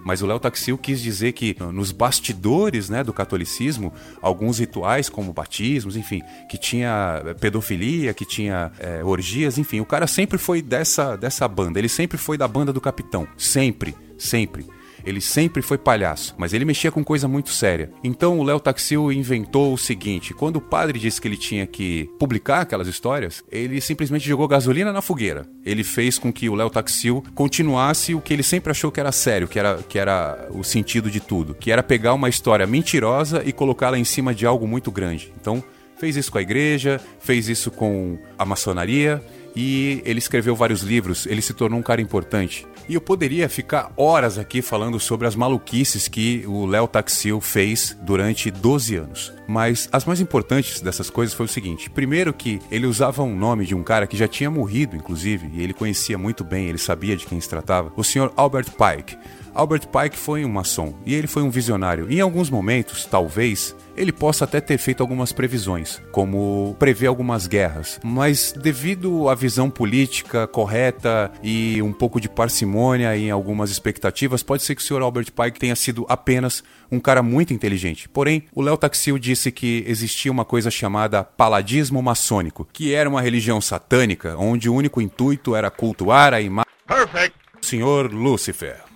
Mas 0.05 0.23
o 0.23 0.27
Léo 0.27 0.39
Taxil 0.39 0.79
quis 0.79 1.01
dizer 1.01 1.33
que 1.33 1.55
nos 1.73 1.93
bastidores 1.93 2.89
né, 2.89 3.05
do 3.05 3.13
catolicismo, 3.13 3.93
alguns 4.23 4.59
rituais, 4.59 5.11
como 5.11 5.33
batismos, 5.33 5.97
enfim, 5.97 6.23
que 6.49 6.57
tinha 6.57 7.23
pedofilia, 7.39 8.15
que 8.15 8.25
tinha 8.25 8.73
é, 8.79 9.05
orgias, 9.05 9.59
enfim, 9.59 9.81
o 9.81 9.87
cara 9.87 10.07
sempre 10.07 10.39
foi 10.39 10.63
dessa, 10.63 11.17
dessa 11.17 11.47
banda, 11.47 11.79
ele 11.79 11.89
sempre 11.89 12.17
foi 12.17 12.39
da 12.39 12.49
banda 12.49 12.73
do 12.73 12.81
capitão. 12.81 13.29
Sempre, 13.37 13.95
sempre. 14.17 14.67
Ele 15.05 15.21
sempre 15.21 15.63
foi 15.63 15.79
palhaço, 15.79 16.35
mas 16.39 16.53
ele 16.53 16.65
mexia 16.65 16.91
com 16.91 17.05
coisa 17.05 17.29
muito 17.29 17.51
séria. 17.51 17.91
Então 18.03 18.39
o 18.39 18.43
Léo 18.43 18.61
Taxil 18.61 19.13
inventou 19.13 19.73
o 19.73 19.79
seguinte: 19.79 20.35
quando 20.35 20.57
o 20.57 20.61
padre 20.61 20.99
disse 20.99 21.21
que 21.21 21.29
ele 21.29 21.37
tinha 21.37 21.67
que 21.67 22.09
publicar 22.19 22.61
aquelas 22.61 22.89
histórias, 22.89 23.43
ele 23.51 23.81
simplesmente 23.81 24.27
jogou 24.27 24.49
gasolina 24.49 24.93
na 24.93 25.03
fogueira. 25.03 25.47
Ele 25.65 25.85
fez 25.85 26.19
com 26.19 26.33
que 26.33 26.49
o 26.49 26.55
Léo 26.55 26.71
Taxil 26.71 27.25
continuasse 27.35 28.15
o 28.15 28.21
que 28.21 28.33
ele 28.33 28.43
sempre 28.43 28.71
achou 28.71 28.91
que 28.91 29.01
era 29.01 29.13
sério, 29.13 29.49
que 29.49 29.59
era, 29.59 29.83
que 29.89 29.99
era 29.99 30.49
o 30.51 30.63
sentido 30.63 31.11
de 31.11 31.21
tudo, 31.21 31.55
que 31.55 31.71
era 31.71 31.83
pegar 31.83 32.15
uma 32.15 32.29
história 32.29 32.67
mentirosa 32.67 33.43
e 33.45 33.53
colocá-la 33.53 33.99
em 33.99 34.05
cima 34.05 34.35
de 34.35 34.47
algo 34.47 34.67
muito 34.67 34.91
grande. 34.91 35.33
Então, 35.41 35.63
fez 35.99 36.17
isso 36.17 36.33
com 36.33 36.39
a 36.39 36.43
igreja, 36.43 37.01
fez 37.21 37.49
isso 37.49 37.71
com 37.71 38.19
a 38.39 38.45
maçonaria 38.45 39.23
e 39.55 40.03
ele 40.05 40.19
escreveu 40.19 40.55
vários 40.55 40.83
livros, 40.83 41.27
ele 41.27 41.43
se 41.43 41.55
tornou 41.55 41.79
um 41.79 41.83
cara 41.83 42.01
importante. 42.01 42.67
E 42.89 42.95
eu 42.95 43.01
poderia 43.01 43.49
ficar 43.49 43.93
horas 43.97 44.39
aqui 44.39 44.61
falando 44.61 44.99
sobre 44.99 45.27
as 45.27 45.37
maluquices 45.37 46.09
que 46.09 46.45
o 46.47 46.67
Léo 46.67 46.89
Taxil 46.89 47.41
fez 47.41 47.97
durante 48.03 48.51
12 48.51 48.97
anos. 48.97 49.33
Mas 49.47 49.89
as 49.93 50.05
mais 50.05 50.21
importantes 50.21 50.81
dessas 50.81 51.09
coisas 51.09 51.35
foi 51.35 51.47
o 51.47 51.49
seguinte: 51.49 51.89
primeiro, 51.91 52.33
que 52.33 52.61
ele 52.71 52.87
usava 52.87 53.23
um 53.23 53.37
nome 53.37 53.65
de 53.65 53.75
um 53.75 53.83
cara 53.83 54.07
que 54.07 54.17
já 54.17 54.27
tinha 54.27 54.51
morrido, 54.51 54.97
inclusive, 54.97 55.51
e 55.53 55.63
ele 55.63 55.73
conhecia 55.73 56.19
muito 56.19 56.43
bem, 56.43 56.67
ele 56.67 56.79
sabia 56.79 57.17
de 57.17 57.27
quem 57.27 57.41
se 57.41 57.49
tratava, 57.49 57.93
o 57.97 58.03
Sr. 58.03 58.31
Albert 58.37 58.67
Pike. 58.73 59.17
Albert 59.55 59.89
Pike 59.89 60.17
foi 60.17 60.45
um 60.45 60.49
maçom 60.49 60.95
e 61.05 61.15
ele 61.15 61.27
foi 61.27 61.43
um 61.43 61.51
visionário. 61.51 62.11
Em 62.11 62.21
alguns 62.21 62.51
momentos, 62.51 63.05
talvez, 63.05 63.75
ele 63.97 64.13
possa 64.13 64.45
até 64.45 64.61
ter 64.61 64.79
feito 64.79 65.03
algumas 65.03 65.33
previsões, 65.33 66.01
como 66.13 66.77
prever 66.79 67.09
algumas 67.09 67.47
guerras, 67.47 68.01
mas 68.03 68.53
devido 68.53 69.29
à 69.29 69.35
visão 69.35 69.69
política 69.69 70.47
correta 70.47 71.31
e 71.43 71.83
um 71.83 71.93
pouco 71.93 72.21
de 72.21 72.29
parcimônia 72.29 73.17
em 73.17 73.31
algumas 73.31 73.71
expectativas, 73.71 74.43
pode 74.43 74.63
ser 74.63 74.75
que 74.75 74.83
o 74.83 74.85
Sr. 74.85 75.03
Albert 75.03 75.33
Pike 75.33 75.59
tenha 75.59 75.77
sido 75.77 76.07
apenas 76.09 76.63
um 76.91 77.01
cara 77.01 77.23
muito 77.23 77.53
inteligente. 77.53 78.09
Porém, 78.09 78.45
o 78.55 78.63
Léo 78.63 78.77
Taxil 78.77 79.19
disse 79.19 79.51
que 79.51 79.85
existia 79.87 80.33
uma 80.33 80.45
coisa 80.45 80.71
chamada 80.71 81.25
paladismo 81.25 82.03
maçônico, 82.03 82.67
que 82.73 82.95
era 82.95 83.09
uma 83.09 83.21
religião 83.21 83.61
satânica 83.61 84.37
onde 84.37 84.69
o 84.69 84.75
único 84.75 85.01
intuito 85.01 85.55
era 85.55 85.71
cultuar 85.71 86.33
a 86.33 86.41
imagem 86.41 86.71
do 86.89 87.67
Senhor 87.67 88.13
Lúcifer. 88.13 88.90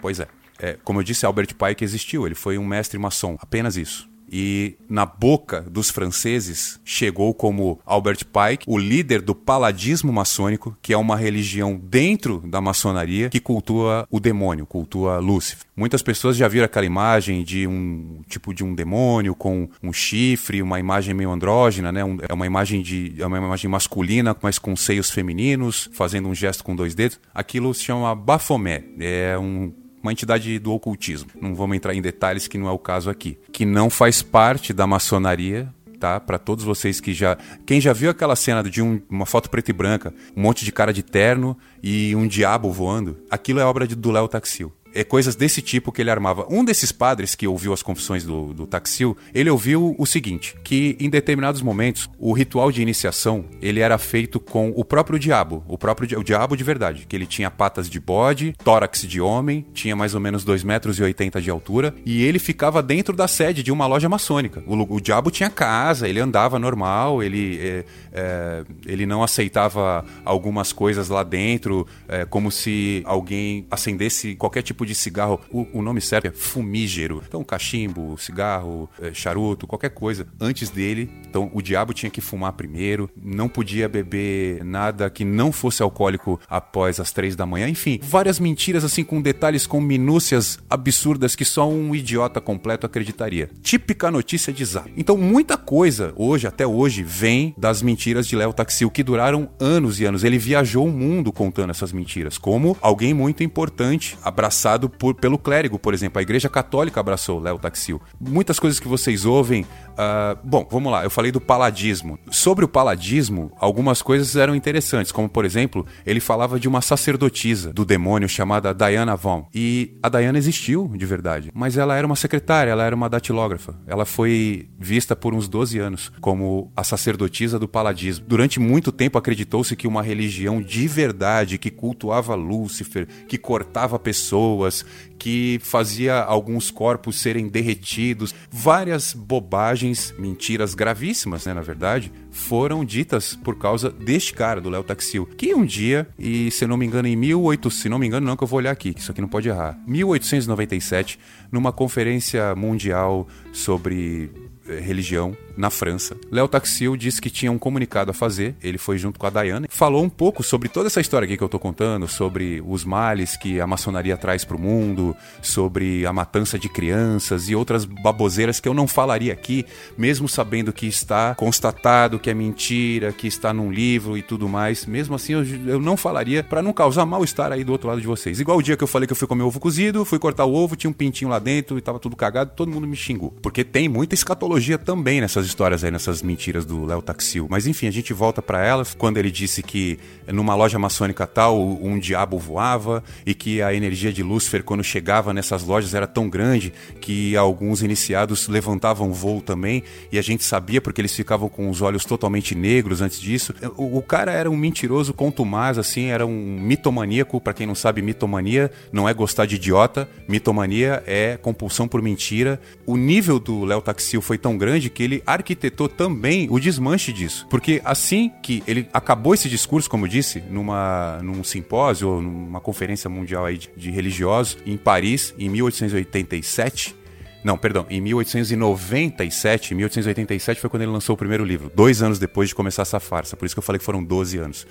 Pois 0.00 0.20
é. 0.20 0.26
é. 0.58 0.76
Como 0.84 1.00
eu 1.00 1.04
disse, 1.04 1.26
Albert 1.26 1.54
Pike 1.54 1.84
existiu, 1.84 2.26
ele 2.26 2.34
foi 2.34 2.58
um 2.58 2.66
mestre 2.66 2.98
maçom, 2.98 3.36
apenas 3.40 3.76
isso. 3.76 4.08
e 4.30 4.76
na 4.88 5.04
boca 5.04 5.62
dos 5.62 5.90
franceses 5.90 6.80
chegou 6.84 7.34
como 7.34 7.80
Albert 7.84 8.20
Pike, 8.26 8.64
o 8.66 8.78
líder 8.78 9.20
do 9.20 9.34
paladismo 9.34 10.12
maçônico, 10.12 10.76
que 10.80 10.92
é 10.92 10.96
uma 10.96 11.16
religião 11.16 11.74
dentro 11.82 12.40
da 12.46 12.60
maçonaria 12.60 13.28
que 13.28 13.40
cultua 13.40 14.06
o 14.10 14.20
demônio, 14.20 14.66
cultua 14.66 15.18
Lúcifer. 15.18 15.66
Muitas 15.76 16.02
pessoas 16.02 16.36
já 16.36 16.46
viram 16.46 16.66
aquela 16.66 16.86
imagem 16.86 17.42
de 17.42 17.66
um 17.66 18.22
tipo 18.28 18.54
de 18.54 18.62
um 18.62 18.74
demônio 18.74 19.34
com 19.34 19.68
um 19.82 19.92
chifre, 19.92 20.62
uma 20.62 20.78
imagem 20.78 21.14
meio 21.14 21.30
andrógena, 21.30 21.90
né? 21.90 22.02
É 22.28 22.34
uma 22.34 22.46
imagem 22.46 22.82
de 22.82 23.14
é 23.18 23.26
uma 23.26 23.38
imagem 23.38 23.68
masculina, 23.70 24.36
mas 24.42 24.58
com 24.58 24.76
seios 24.76 25.10
femininos, 25.10 25.88
fazendo 25.92 26.28
um 26.28 26.34
gesto 26.34 26.62
com 26.62 26.76
dois 26.76 26.94
dedos. 26.94 27.18
Aquilo 27.34 27.72
se 27.74 27.82
chama 27.82 28.14
Baphomet. 28.14 28.84
É 29.00 29.38
um 29.38 29.72
uma 30.02 30.12
entidade 30.12 30.58
do 30.58 30.72
ocultismo. 30.72 31.30
Não 31.40 31.54
vamos 31.54 31.76
entrar 31.76 31.94
em 31.94 32.02
detalhes 32.02 32.48
que 32.48 32.58
não 32.58 32.68
é 32.68 32.72
o 32.72 32.78
caso 32.78 33.10
aqui. 33.10 33.38
Que 33.52 33.64
não 33.64 33.90
faz 33.90 34.22
parte 34.22 34.72
da 34.72 34.86
maçonaria, 34.86 35.72
tá? 35.98 36.18
Para 36.18 36.38
todos 36.38 36.64
vocês 36.64 37.00
que 37.00 37.12
já. 37.12 37.36
Quem 37.66 37.80
já 37.80 37.92
viu 37.92 38.10
aquela 38.10 38.34
cena 38.34 38.62
de 38.62 38.82
um, 38.82 39.00
uma 39.08 39.26
foto 39.26 39.50
preta 39.50 39.70
e 39.70 39.74
branca, 39.74 40.14
um 40.34 40.40
monte 40.42 40.64
de 40.64 40.72
cara 40.72 40.92
de 40.92 41.02
terno 41.02 41.56
e 41.82 42.16
um 42.16 42.26
diabo 42.26 42.72
voando, 42.72 43.18
aquilo 43.30 43.60
é 43.60 43.64
obra 43.64 43.86
de, 43.86 43.94
do 43.94 44.10
Léo 44.10 44.26
Taxil 44.26 44.72
é, 44.94 45.04
coisas 45.04 45.36
desse 45.36 45.62
tipo 45.62 45.92
que 45.92 46.00
ele 46.00 46.10
armava. 46.10 46.46
Um 46.50 46.64
desses 46.64 46.92
padres 46.92 47.34
que 47.34 47.46
ouviu 47.46 47.72
as 47.72 47.82
confissões 47.82 48.24
do, 48.24 48.52
do 48.52 48.66
Taxil, 48.66 49.16
ele 49.34 49.50
ouviu 49.50 49.94
o 49.98 50.06
seguinte, 50.06 50.56
que 50.64 50.96
em 51.00 51.08
determinados 51.08 51.62
momentos 51.62 52.08
o 52.18 52.32
ritual 52.32 52.70
de 52.70 52.82
iniciação 52.82 53.44
ele 53.60 53.80
era 53.80 53.98
feito 53.98 54.40
com 54.40 54.72
o 54.76 54.84
próprio 54.84 55.18
diabo, 55.18 55.64
o 55.68 55.78
próprio 55.78 56.18
o 56.18 56.24
diabo 56.24 56.56
de 56.56 56.64
verdade, 56.64 57.06
que 57.06 57.16
ele 57.16 57.26
tinha 57.26 57.50
patas 57.50 57.88
de 57.88 58.00
bode, 58.00 58.54
tórax 58.64 59.02
de 59.02 59.20
homem, 59.20 59.66
tinha 59.72 59.94
mais 59.94 60.14
ou 60.14 60.20
menos 60.20 60.44
2,80 60.44 60.64
metros 60.64 60.98
e 60.98 61.40
de 61.40 61.50
altura, 61.50 61.94
e 62.04 62.22
ele 62.22 62.38
ficava 62.38 62.82
dentro 62.82 63.14
da 63.14 63.28
sede 63.28 63.62
de 63.62 63.72
uma 63.72 63.86
loja 63.86 64.08
maçônica. 64.08 64.62
O, 64.66 64.96
o 64.96 65.00
diabo 65.00 65.30
tinha 65.30 65.50
casa, 65.50 66.08
ele 66.08 66.20
andava 66.20 66.58
normal, 66.58 67.22
ele, 67.22 67.58
é, 67.60 67.84
é, 68.12 68.64
ele 68.86 69.06
não 69.06 69.22
aceitava 69.22 70.04
algumas 70.24 70.72
coisas 70.72 71.08
lá 71.08 71.22
dentro, 71.22 71.86
é, 72.08 72.24
como 72.24 72.50
se 72.50 73.02
alguém 73.04 73.66
acendesse 73.70 74.34
qualquer 74.34 74.62
tipo 74.62 74.79
tipo 74.80 74.86
de 74.86 74.94
cigarro, 74.94 75.40
o, 75.50 75.66
o 75.72 75.82
nome 75.82 76.00
certo 76.00 76.26
é 76.26 76.30
fumígero. 76.30 77.22
Então, 77.26 77.44
cachimbo, 77.44 78.16
cigarro, 78.18 78.88
é, 79.00 79.12
charuto, 79.12 79.66
qualquer 79.66 79.90
coisa. 79.90 80.26
Antes 80.40 80.70
dele, 80.70 81.10
então 81.28 81.50
o 81.52 81.60
diabo 81.60 81.92
tinha 81.92 82.10
que 82.10 82.20
fumar 82.20 82.52
primeiro, 82.54 83.10
não 83.22 83.48
podia 83.48 83.88
beber 83.88 84.64
nada 84.64 85.10
que 85.10 85.24
não 85.24 85.52
fosse 85.52 85.82
alcoólico 85.82 86.40
após 86.48 86.98
as 86.98 87.12
três 87.12 87.36
da 87.36 87.44
manhã. 87.44 87.68
Enfim, 87.68 88.00
várias 88.02 88.38
mentiras 88.38 88.84
assim 88.84 89.04
com 89.04 89.20
detalhes, 89.20 89.66
com 89.66 89.80
minúcias 89.80 90.58
absurdas 90.68 91.34
que 91.36 91.44
só 91.44 91.68
um 91.68 91.94
idiota 91.94 92.40
completo 92.40 92.86
acreditaria. 92.86 93.50
Típica 93.62 94.10
notícia 94.10 94.52
de 94.52 94.64
Zap. 94.64 94.90
Então, 94.96 95.16
muita 95.16 95.56
coisa 95.56 96.12
hoje, 96.16 96.46
até 96.46 96.66
hoje, 96.66 97.02
vem 97.02 97.54
das 97.58 97.82
mentiras 97.82 98.26
de 98.26 98.36
Léo 98.36 98.52
Taxil, 98.52 98.90
que 98.90 99.02
duraram 99.02 99.50
anos 99.58 100.00
e 100.00 100.04
anos. 100.04 100.24
Ele 100.24 100.38
viajou 100.38 100.86
o 100.86 100.92
mundo 100.92 101.32
contando 101.32 101.70
essas 101.70 101.92
mentiras, 101.92 102.38
como 102.38 102.76
alguém 102.80 103.12
muito 103.12 103.42
importante, 103.42 104.16
abraçado 104.22 104.69
abraçado 104.70 104.88
por, 104.88 105.14
pelo 105.14 105.38
clérigo, 105.38 105.78
por 105.78 105.94
exemplo. 105.94 106.18
A 106.18 106.22
Igreja 106.22 106.48
Católica 106.48 107.00
abraçou 107.00 107.40
Léo 107.40 107.58
Taxil. 107.58 108.00
Muitas 108.20 108.58
coisas 108.58 108.78
que 108.78 108.86
vocês 108.86 109.24
ouvem. 109.24 109.62
Uh, 109.62 110.38
bom, 110.44 110.66
vamos 110.70 110.92
lá. 110.92 111.04
Eu 111.04 111.10
falei 111.10 111.32
do 111.32 111.40
paladismo. 111.40 112.18
Sobre 112.30 112.64
o 112.64 112.68
paladismo, 112.68 113.52
algumas 113.58 114.02
coisas 114.02 114.36
eram 114.36 114.54
interessantes, 114.54 115.12
como 115.12 115.28
por 115.28 115.44
exemplo, 115.44 115.86
ele 116.06 116.20
falava 116.20 116.58
de 116.58 116.68
uma 116.68 116.80
sacerdotisa 116.80 117.72
do 117.72 117.84
demônio 117.84 118.28
chamada 118.28 118.72
Diana 118.74 119.16
Vaughn. 119.16 119.44
E 119.54 119.98
a 120.02 120.08
Diana 120.08 120.38
existiu 120.38 120.90
de 120.94 121.06
verdade, 121.06 121.50
mas 121.54 121.76
ela 121.76 121.96
era 121.96 122.06
uma 122.06 122.16
secretária, 122.16 122.70
ela 122.70 122.84
era 122.84 122.94
uma 122.94 123.08
datilógrafa. 123.08 123.74
Ela 123.86 124.04
foi 124.04 124.68
vista 124.78 125.16
por 125.16 125.34
uns 125.34 125.48
12 125.48 125.78
anos 125.78 126.12
como 126.20 126.72
a 126.76 126.84
sacerdotisa 126.84 127.58
do 127.58 127.68
paladismo. 127.68 128.24
Durante 128.26 128.60
muito 128.60 128.92
tempo 128.92 129.18
acreditou-se 129.18 129.74
que 129.76 129.88
uma 129.88 130.02
religião 130.02 130.62
de 130.62 130.86
verdade 130.86 131.58
que 131.58 131.70
cultuava 131.70 132.34
Lúcifer, 132.34 133.06
que 133.28 133.38
cortava 133.38 133.98
pessoas, 133.98 134.59
pessoas, 134.60 134.84
que 135.18 135.60
fazia 135.62 136.18
alguns 136.20 136.70
corpos 136.70 137.20
serem 137.20 137.48
derretidos. 137.48 138.34
Várias 138.50 139.12
bobagens, 139.12 140.14
mentiras 140.18 140.74
gravíssimas, 140.74 141.46
né, 141.46 141.54
na 141.54 141.60
verdade, 141.60 142.12
foram 142.30 142.84
ditas 142.84 143.34
por 143.34 143.58
causa 143.58 143.90
deste 143.90 144.32
cara, 144.32 144.60
do 144.60 144.70
Léo 144.70 144.82
Taxil, 144.82 145.26
que 145.26 145.54
um 145.54 145.64
dia, 145.64 146.08
e 146.18 146.50
se 146.50 146.66
não 146.66 146.76
me 146.76 146.86
engano, 146.86 147.08
em 147.08 147.16
1800, 147.16 147.80
se 147.80 147.88
não 147.88 147.98
me 147.98 148.06
engano, 148.06 148.26
não 148.26 148.36
que 148.36 148.44
eu 148.44 148.48
vou 148.48 148.58
olhar 148.58 148.70
aqui, 148.70 148.94
que 148.94 149.00
isso 149.00 149.10
aqui 149.10 149.20
não 149.20 149.28
pode 149.28 149.48
errar, 149.48 149.78
1897, 149.86 151.18
numa 151.50 151.72
conferência 151.72 152.54
mundial 152.54 153.26
sobre 153.52 154.30
religião 154.78 155.36
na 155.56 155.70
França. 155.70 156.16
Léo 156.30 156.48
Taxil 156.48 156.96
disse 156.96 157.20
que 157.20 157.30
tinha 157.30 157.52
um 157.52 157.58
comunicado 157.58 158.10
a 158.10 158.14
fazer, 158.14 158.54
ele 158.62 158.78
foi 158.78 158.98
junto 158.98 159.18
com 159.18 159.26
a 159.26 159.30
Diana, 159.30 159.66
falou 159.70 160.02
um 160.02 160.08
pouco 160.08 160.42
sobre 160.42 160.68
toda 160.68 160.86
essa 160.86 161.00
história 161.00 161.26
aqui 161.26 161.36
que 161.36 161.44
eu 161.44 161.48
tô 161.48 161.58
contando, 161.58 162.08
sobre 162.08 162.62
os 162.66 162.84
males 162.84 163.36
que 163.36 163.60
a 163.60 163.66
maçonaria 163.66 164.16
traz 164.16 164.44
pro 164.44 164.58
mundo, 164.58 165.14
sobre 165.42 166.06
a 166.06 166.12
matança 166.12 166.58
de 166.58 166.68
crianças 166.68 167.48
e 167.48 167.54
outras 167.54 167.84
baboseiras 167.84 168.58
que 168.58 168.68
eu 168.68 168.74
não 168.74 168.88
falaria 168.88 169.32
aqui, 169.32 169.66
mesmo 169.98 170.28
sabendo 170.28 170.72
que 170.72 170.86
está 170.86 171.34
constatado 171.34 172.18
que 172.18 172.30
é 172.30 172.34
mentira, 172.34 173.12
que 173.12 173.26
está 173.26 173.52
num 173.52 173.70
livro 173.70 174.16
e 174.16 174.22
tudo 174.22 174.48
mais, 174.48 174.86
mesmo 174.86 175.14
assim 175.14 175.34
eu, 175.34 175.44
eu 175.66 175.80
não 175.80 175.96
falaria 175.96 176.42
para 176.42 176.62
não 176.62 176.72
causar 176.72 177.04
mal-estar 177.04 177.52
aí 177.52 177.64
do 177.64 177.72
outro 177.72 177.88
lado 177.88 178.00
de 178.00 178.06
vocês. 178.06 178.40
Igual 178.40 178.58
o 178.58 178.62
dia 178.62 178.76
que 178.76 178.84
eu 178.84 178.88
falei 178.88 179.06
que 179.06 179.12
eu 179.12 179.16
fui 179.16 179.28
comer 179.28 179.42
ovo 179.42 179.60
cozido, 179.60 180.04
fui 180.04 180.18
cortar 180.18 180.46
o 180.46 180.54
ovo, 180.54 180.76
tinha 180.76 180.90
um 180.90 180.94
pintinho 180.94 181.30
lá 181.30 181.38
dentro 181.38 181.76
e 181.76 181.80
tava 181.80 181.98
tudo 181.98 182.16
cagado, 182.16 182.52
todo 182.56 182.70
mundo 182.70 182.86
me 182.86 182.96
xingou. 182.96 183.34
Porque 183.42 183.62
tem 183.62 183.88
muita 183.88 184.14
escatologia 184.14 184.59
também 184.78 185.20
nessas 185.20 185.46
histórias 185.46 185.84
aí, 185.84 185.90
nessas 185.90 186.22
mentiras 186.22 186.64
do 186.64 186.84
Léo 186.84 187.02
Taxil. 187.02 187.46
Mas 187.48 187.66
enfim, 187.66 187.86
a 187.86 187.90
gente 187.90 188.12
volta 188.12 188.40
para 188.42 188.64
elas. 188.64 188.94
Quando 188.94 189.18
ele 189.18 189.30
disse 189.30 189.62
que 189.62 189.98
numa 190.28 190.54
loja 190.54 190.78
maçônica 190.78 191.26
tal, 191.26 191.60
um 191.60 191.98
diabo 191.98 192.38
voava 192.38 193.02
e 193.24 193.34
que 193.34 193.62
a 193.62 193.74
energia 193.74 194.12
de 194.12 194.22
Lúcifer, 194.22 194.62
quando 194.62 194.82
chegava 194.82 195.32
nessas 195.32 195.62
lojas, 195.62 195.94
era 195.94 196.06
tão 196.06 196.28
grande 196.28 196.72
que 197.00 197.36
alguns 197.36 197.82
iniciados 197.82 198.48
levantavam 198.48 199.12
voo 199.12 199.40
também. 199.40 199.82
E 200.10 200.18
a 200.18 200.22
gente 200.22 200.44
sabia 200.44 200.80
porque 200.80 201.00
eles 201.00 201.14
ficavam 201.14 201.48
com 201.48 201.68
os 201.68 201.80
olhos 201.82 202.04
totalmente 202.04 202.54
negros 202.54 203.00
antes 203.00 203.20
disso. 203.20 203.54
O, 203.76 203.98
o 203.98 204.02
cara 204.02 204.32
era 204.32 204.50
um 204.50 204.56
mentiroso 204.56 205.12
contumaz, 205.12 205.78
assim, 205.78 206.06
era 206.06 206.26
um 206.26 206.60
mitomaníaco. 206.60 207.40
Para 207.40 207.54
quem 207.54 207.66
não 207.66 207.74
sabe, 207.74 208.02
mitomania 208.02 208.70
não 208.92 209.08
é 209.08 209.14
gostar 209.14 209.46
de 209.46 209.56
idiota. 209.56 210.08
Mitomania 210.28 211.02
é 211.06 211.36
compulsão 211.36 211.88
por 211.88 212.02
mentira. 212.02 212.60
O 212.86 212.96
nível 212.96 213.38
do 213.38 213.64
Léo 213.64 213.80
Taxil 213.80 214.20
foi 214.20 214.38
tão 214.38 214.49
tão 214.50 214.58
grande 214.58 214.90
que 214.90 215.02
ele 215.02 215.22
arquitetou 215.24 215.88
também 215.88 216.48
o 216.50 216.58
desmanche 216.58 217.12
disso. 217.12 217.46
Porque 217.48 217.80
assim 217.84 218.32
que 218.42 218.62
ele 218.66 218.88
acabou 218.92 219.32
esse 219.32 219.48
discurso, 219.48 219.88
como 219.88 220.08
disse, 220.08 220.42
numa, 220.50 221.20
num 221.22 221.44
simpósio 221.44 222.08
ou 222.08 222.22
numa 222.22 222.60
conferência 222.60 223.08
mundial 223.08 223.46
aí 223.46 223.56
de, 223.56 223.70
de 223.76 223.90
religiosos 223.90 224.58
em 224.66 224.76
Paris, 224.76 225.32
em 225.38 225.48
1887, 225.48 226.96
não, 227.44 227.56
perdão, 227.56 227.86
em 227.88 228.00
1897, 228.00 229.74
1887 229.74 230.60
foi 230.60 230.68
quando 230.68 230.82
ele 230.82 230.92
lançou 230.92 231.14
o 231.14 231.16
primeiro 231.16 231.44
livro, 231.44 231.70
dois 231.74 232.02
anos 232.02 232.18
depois 232.18 232.48
de 232.50 232.54
começar 232.54 232.82
essa 232.82 233.00
farsa, 233.00 233.36
por 233.36 233.46
isso 233.46 233.54
que 233.54 233.60
eu 233.60 233.62
falei 233.62 233.78
que 233.78 233.84
foram 233.84 234.04
12 234.04 234.36
anos 234.36 234.66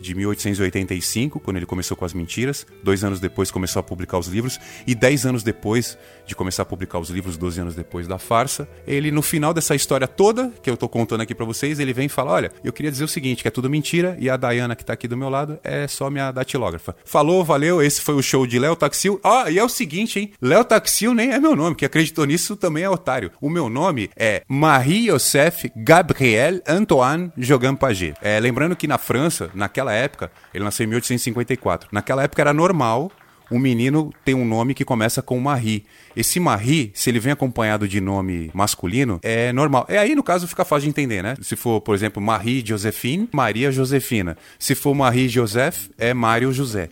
de 0.00 0.14
1885, 0.14 1.40
quando 1.40 1.56
ele 1.56 1.66
começou 1.66 1.96
com 1.96 2.04
as 2.04 2.12
mentiras. 2.12 2.66
Dois 2.82 3.04
anos 3.04 3.20
depois 3.20 3.50
começou 3.50 3.80
a 3.80 3.82
publicar 3.82 4.18
os 4.18 4.28
livros. 4.28 4.58
E 4.86 4.94
dez 4.94 5.26
anos 5.26 5.42
depois 5.42 5.98
de 6.26 6.34
começar 6.34 6.62
a 6.62 6.66
publicar 6.66 6.98
os 6.98 7.08
livros, 7.08 7.36
12 7.36 7.60
anos 7.60 7.74
depois 7.74 8.06
da 8.06 8.18
farsa, 8.18 8.68
ele, 8.86 9.10
no 9.10 9.22
final 9.22 9.54
dessa 9.54 9.74
história 9.74 10.06
toda, 10.06 10.52
que 10.62 10.68
eu 10.68 10.76
tô 10.76 10.88
contando 10.88 11.22
aqui 11.22 11.34
para 11.34 11.46
vocês, 11.46 11.78
ele 11.78 11.92
vem 11.92 12.06
e 12.06 12.08
fala: 12.08 12.32
Olha, 12.32 12.52
eu 12.62 12.72
queria 12.72 12.90
dizer 12.90 13.04
o 13.04 13.08
seguinte, 13.08 13.42
que 13.42 13.48
é 13.48 13.50
tudo 13.50 13.70
mentira, 13.70 14.16
e 14.20 14.28
a 14.28 14.36
Diana, 14.36 14.76
que 14.76 14.84
tá 14.84 14.92
aqui 14.92 15.08
do 15.08 15.16
meu 15.16 15.28
lado, 15.28 15.58
é 15.64 15.86
só 15.88 16.10
minha 16.10 16.30
datilógrafa. 16.30 16.94
Falou, 17.04 17.44
valeu, 17.44 17.82
esse 17.82 18.00
foi 18.00 18.14
o 18.14 18.22
show 18.22 18.46
de 18.46 18.58
Léo 18.58 18.76
Taxil. 18.76 19.20
Ó, 19.22 19.48
e 19.48 19.58
é 19.58 19.64
o 19.64 19.68
seguinte, 19.68 20.20
hein? 20.20 20.32
Léo 20.40 20.64
Taxil 20.64 21.14
nem 21.14 21.30
é 21.30 21.38
meu 21.38 21.56
nome, 21.56 21.76
que 21.76 21.84
acreditou 21.84 22.24
nisso 22.26 22.56
também 22.56 22.84
é 22.84 22.90
otário. 22.90 23.30
O 23.40 23.48
meu 23.48 23.68
nome 23.68 24.10
é 24.16 24.42
Marie-Joseph 24.48 25.64
Gabriel 25.76 26.60
Antoine 26.66 27.32
Jogan 27.36 27.74
Paget. 27.74 28.14
É, 28.20 28.38
lembrando 28.38 28.76
que 28.76 28.86
na 28.86 28.98
França, 28.98 29.50
naquela 29.54 29.87
naquela 29.88 29.92
época, 29.92 30.30
ele 30.52 30.64
nasceu 30.64 30.84
em 30.84 30.88
1854. 30.88 31.88
Naquela 31.90 32.22
época 32.22 32.42
era 32.42 32.52
normal 32.52 33.10
um 33.50 33.58
menino 33.58 34.12
ter 34.26 34.34
um 34.34 34.44
nome 34.44 34.74
que 34.74 34.84
começa 34.84 35.22
com 35.22 35.40
Marie. 35.40 35.86
Esse 36.14 36.38
Marie, 36.38 36.90
se 36.94 37.08
ele 37.08 37.18
vem 37.18 37.32
acompanhado 37.32 37.88
de 37.88 37.98
nome 37.98 38.50
masculino, 38.52 39.18
é 39.22 39.52
normal. 39.54 39.86
É 39.88 39.96
aí, 39.96 40.14
no 40.14 40.22
caso, 40.22 40.46
fica 40.46 40.66
fácil 40.66 40.84
de 40.84 40.90
entender, 40.90 41.22
né? 41.22 41.34
Se 41.40 41.56
for, 41.56 41.80
por 41.80 41.94
exemplo, 41.94 42.22
Marie 42.22 42.62
Josephine, 42.64 43.28
Maria 43.32 43.72
Josefina. 43.72 44.36
Se 44.58 44.74
for 44.74 44.94
Marie 44.94 45.30
Joseph, 45.30 45.88
é 45.96 46.12
Mário 46.12 46.52
José. 46.52 46.90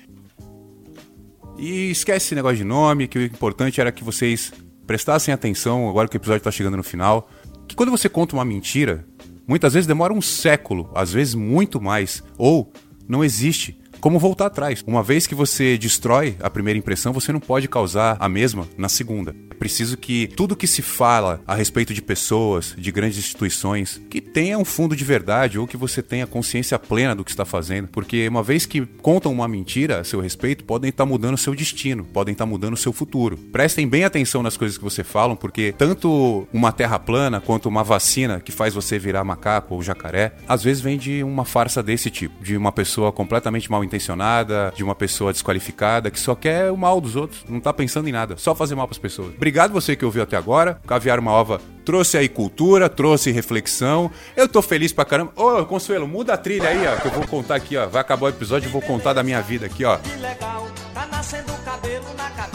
E 1.59 1.90
esquece 1.90 2.26
esse 2.26 2.35
negócio 2.35 2.56
de 2.56 2.64
nome, 2.64 3.06
que 3.06 3.18
o 3.18 3.22
importante 3.22 3.80
era 3.80 3.92
que 3.92 4.04
vocês 4.04 4.50
prestassem 4.87 5.35
atenção, 5.35 5.88
agora 5.90 6.09
que 6.09 6.16
o 6.16 6.18
episódio 6.18 6.38
está 6.38 6.50
chegando 6.50 6.76
no 6.76 6.82
final, 6.82 7.28
que 7.68 7.74
quando 7.74 7.90
você 7.90 8.09
conta 8.09 8.35
uma 8.35 8.44
mentira, 8.44 9.04
muitas 9.46 9.74
vezes 9.74 9.87
demora 9.87 10.12
um 10.12 10.22
século, 10.22 10.90
às 10.94 11.12
vezes 11.12 11.35
muito 11.35 11.80
mais, 11.80 12.22
ou 12.37 12.72
não 13.09 13.25
existe 13.25 13.77
como 14.00 14.18
voltar 14.18 14.46
atrás. 14.46 14.82
Uma 14.87 15.02
vez 15.02 15.26
que 15.26 15.35
você 15.35 15.76
destrói 15.78 16.37
a 16.40 16.50
primeira 16.50 16.78
impressão, 16.78 17.12
você 17.12 17.32
não 17.32 17.40
pode 17.40 17.68
causar 17.68 18.16
a 18.20 18.28
mesma 18.28 18.68
na 18.76 18.88
segunda. 18.88 19.35
É 19.50 19.54
preciso 19.54 19.96
que 19.96 20.26
tudo 20.28 20.56
que 20.56 20.66
se 20.66 20.82
fala 20.82 21.40
a 21.46 21.54
respeito 21.54 21.94
de 21.94 22.02
pessoas, 22.02 22.74
de 22.76 22.92
grandes 22.92 23.18
instituições, 23.18 24.00
que 24.11 24.20
tenha 24.20 24.59
um 24.59 24.64
fundo 24.64 24.94
de 24.94 25.04
verdade 25.04 25.59
ou 25.59 25.66
que 25.66 25.76
você 25.76 26.02
tenha 26.02 26.26
consciência 26.26 26.78
plena 26.78 27.14
do 27.14 27.24
que 27.24 27.30
está 27.30 27.44
fazendo, 27.44 27.88
porque 27.88 28.28
uma 28.28 28.42
vez 28.42 28.66
que 28.66 28.85
contam 29.00 29.32
uma 29.32 29.48
mentira 29.48 30.00
a 30.00 30.04
seu 30.04 30.20
respeito, 30.20 30.64
podem 30.64 30.90
estar 30.90 31.06
mudando 31.06 31.35
o 31.35 31.38
seu 31.38 31.54
destino, 31.54 32.04
podem 32.04 32.32
estar 32.32 32.46
mudando 32.46 32.74
o 32.74 32.76
seu 32.76 32.92
futuro. 32.92 33.37
Prestem 33.37 33.88
bem 33.88 34.04
atenção 34.04 34.42
nas 34.42 34.56
coisas 34.56 34.76
que 34.76 34.85
você 34.85 35.02
falam, 35.02 35.37
porque 35.37 35.74
tanto 35.76 36.46
uma 36.52 36.72
terra 36.72 36.98
plana 36.98 37.40
quanto 37.40 37.68
uma 37.68 37.82
vacina 37.82 38.40
que 38.40 38.52
faz 38.52 38.74
você 38.74 38.98
virar 38.98 39.24
macaco 39.24 39.74
ou 39.74 39.82
jacaré, 39.82 40.35
às 40.46 40.62
vezes 40.62 40.82
vem 40.82 40.98
de 40.98 41.22
uma 41.22 41.44
farsa 41.44 41.82
desse 41.82 42.11
tipo, 42.11 42.42
de 42.42 42.56
uma 42.56 42.72
pessoa 42.72 43.11
completamente 43.12 43.70
mal 43.70 43.82
intencionada, 43.87 44.72
de 44.75 44.85
uma 44.85 44.94
pessoa 44.94 45.33
desqualificada 45.33 46.11
que 46.11 46.20
só 46.20 46.35
quer 46.35 46.70
o 46.70 46.77
mal 46.77 47.01
dos 47.01 47.16
outros, 47.16 47.44
não 47.49 47.61
tá 47.61 47.72
pensando 47.72 48.09
em 48.09 48.12
nada, 48.12 48.37
só 48.37 48.55
fazer 48.55 48.75
mal 48.75 48.87
para 48.87 48.94
as 48.94 48.99
pessoas. 48.99 49.35
Obrigado 49.35 49.72
você 49.72 49.96
que 49.96 50.05
ouviu 50.05 50.22
até 50.22 50.37
agora. 50.37 50.81
Caviar 50.87 51.18
uma 51.18 51.33
ova 51.33 51.61
trouxe 51.85 52.18
aí 52.18 52.29
cultura, 52.29 52.88
trouxe 52.88 53.31
reflexão. 53.31 54.11
Eu 54.37 54.49
tô 54.49 54.61
feliz 54.61 54.92
pra 54.92 55.05
caramba. 55.05 55.33
Ô, 55.37 55.64
Consuelo, 55.64 56.07
muda 56.09 56.35
a 56.35 56.37
trilha 56.37 56.68
aí, 56.68 56.85
ó, 56.87 56.96
que 56.96 57.07
eu 57.07 57.12
vou 57.12 57.27
contar 57.27 57.55
aqui, 57.55 57.77
ó. 57.77 57.87
Vai 57.87 58.01
acabar 58.01 58.27
o 58.27 58.29
episódio, 58.29 58.66
eu 58.66 58.72
vou 58.72 58.83
contar 58.83 59.12
da 59.12 59.22
minha 59.22 59.40
vida 59.40 59.66
aqui, 59.66 59.85
ó. 59.85 59.99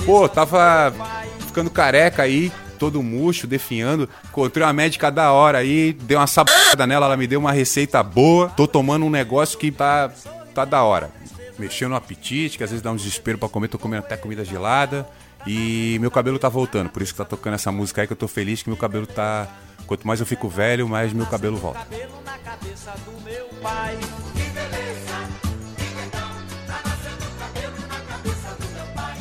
Pô, 0.06 0.28
tava 0.28 0.94
ficando 1.48 1.70
careca 1.70 2.24
aí, 2.24 2.52
todo 2.78 3.02
murcho, 3.02 3.48
definhando. 3.48 4.10
Encontrei 4.26 4.65
uma 4.65 4.74
médica 4.74 5.10
da 5.10 5.32
hora 5.32 5.60
aí, 5.60 5.94
dei 5.94 6.17
uma 6.17 6.28
sabada 6.28 6.86
nela, 6.86 7.06
ela 7.06 7.15
me 7.17 7.28
deu 7.28 7.39
uma 7.39 7.52
receita 7.52 8.04
boa. 8.04 8.50
Tô 8.50 8.67
tomando 8.67 9.06
um 9.06 9.10
negócio 9.10 9.58
que 9.58 9.72
tá, 9.72 10.12
tá 10.54 10.66
da 10.66 10.84
hora. 10.84 11.12
Mexendo 11.58 11.90
no 11.90 11.96
apetite, 11.96 12.58
que 12.58 12.64
às 12.64 12.70
vezes 12.70 12.82
dá 12.82 12.92
um 12.92 12.96
desespero 12.96 13.38
pra 13.38 13.50
comer, 13.50 13.68
tô 13.68 13.78
comendo 13.78 14.06
até 14.06 14.18
comida 14.18 14.44
gelada. 14.44 15.08
E 15.46 15.98
meu 16.00 16.12
cabelo 16.12 16.38
tá 16.38 16.50
voltando, 16.50 16.90
por 16.90 17.02
isso 17.02 17.14
que 17.14 17.18
tá 17.18 17.26
tocando 17.26 17.56
essa 17.56 17.72
música 17.72 18.02
aí 18.02 18.08
que 18.08 18.14
eu 18.14 18.18
tô 18.18 18.28
feliz 18.28 18.62
que 18.62 18.70
meu 18.70 18.78
cabelo 18.78 19.08
tá. 19.08 19.48
Quanto 19.88 20.08
mais 20.08 20.20
eu 20.20 20.26
fico 20.26 20.48
velho, 20.48 20.88
mais 20.88 21.12
meu 21.12 21.26
cabelo 21.26 21.58
volta. 21.58 21.86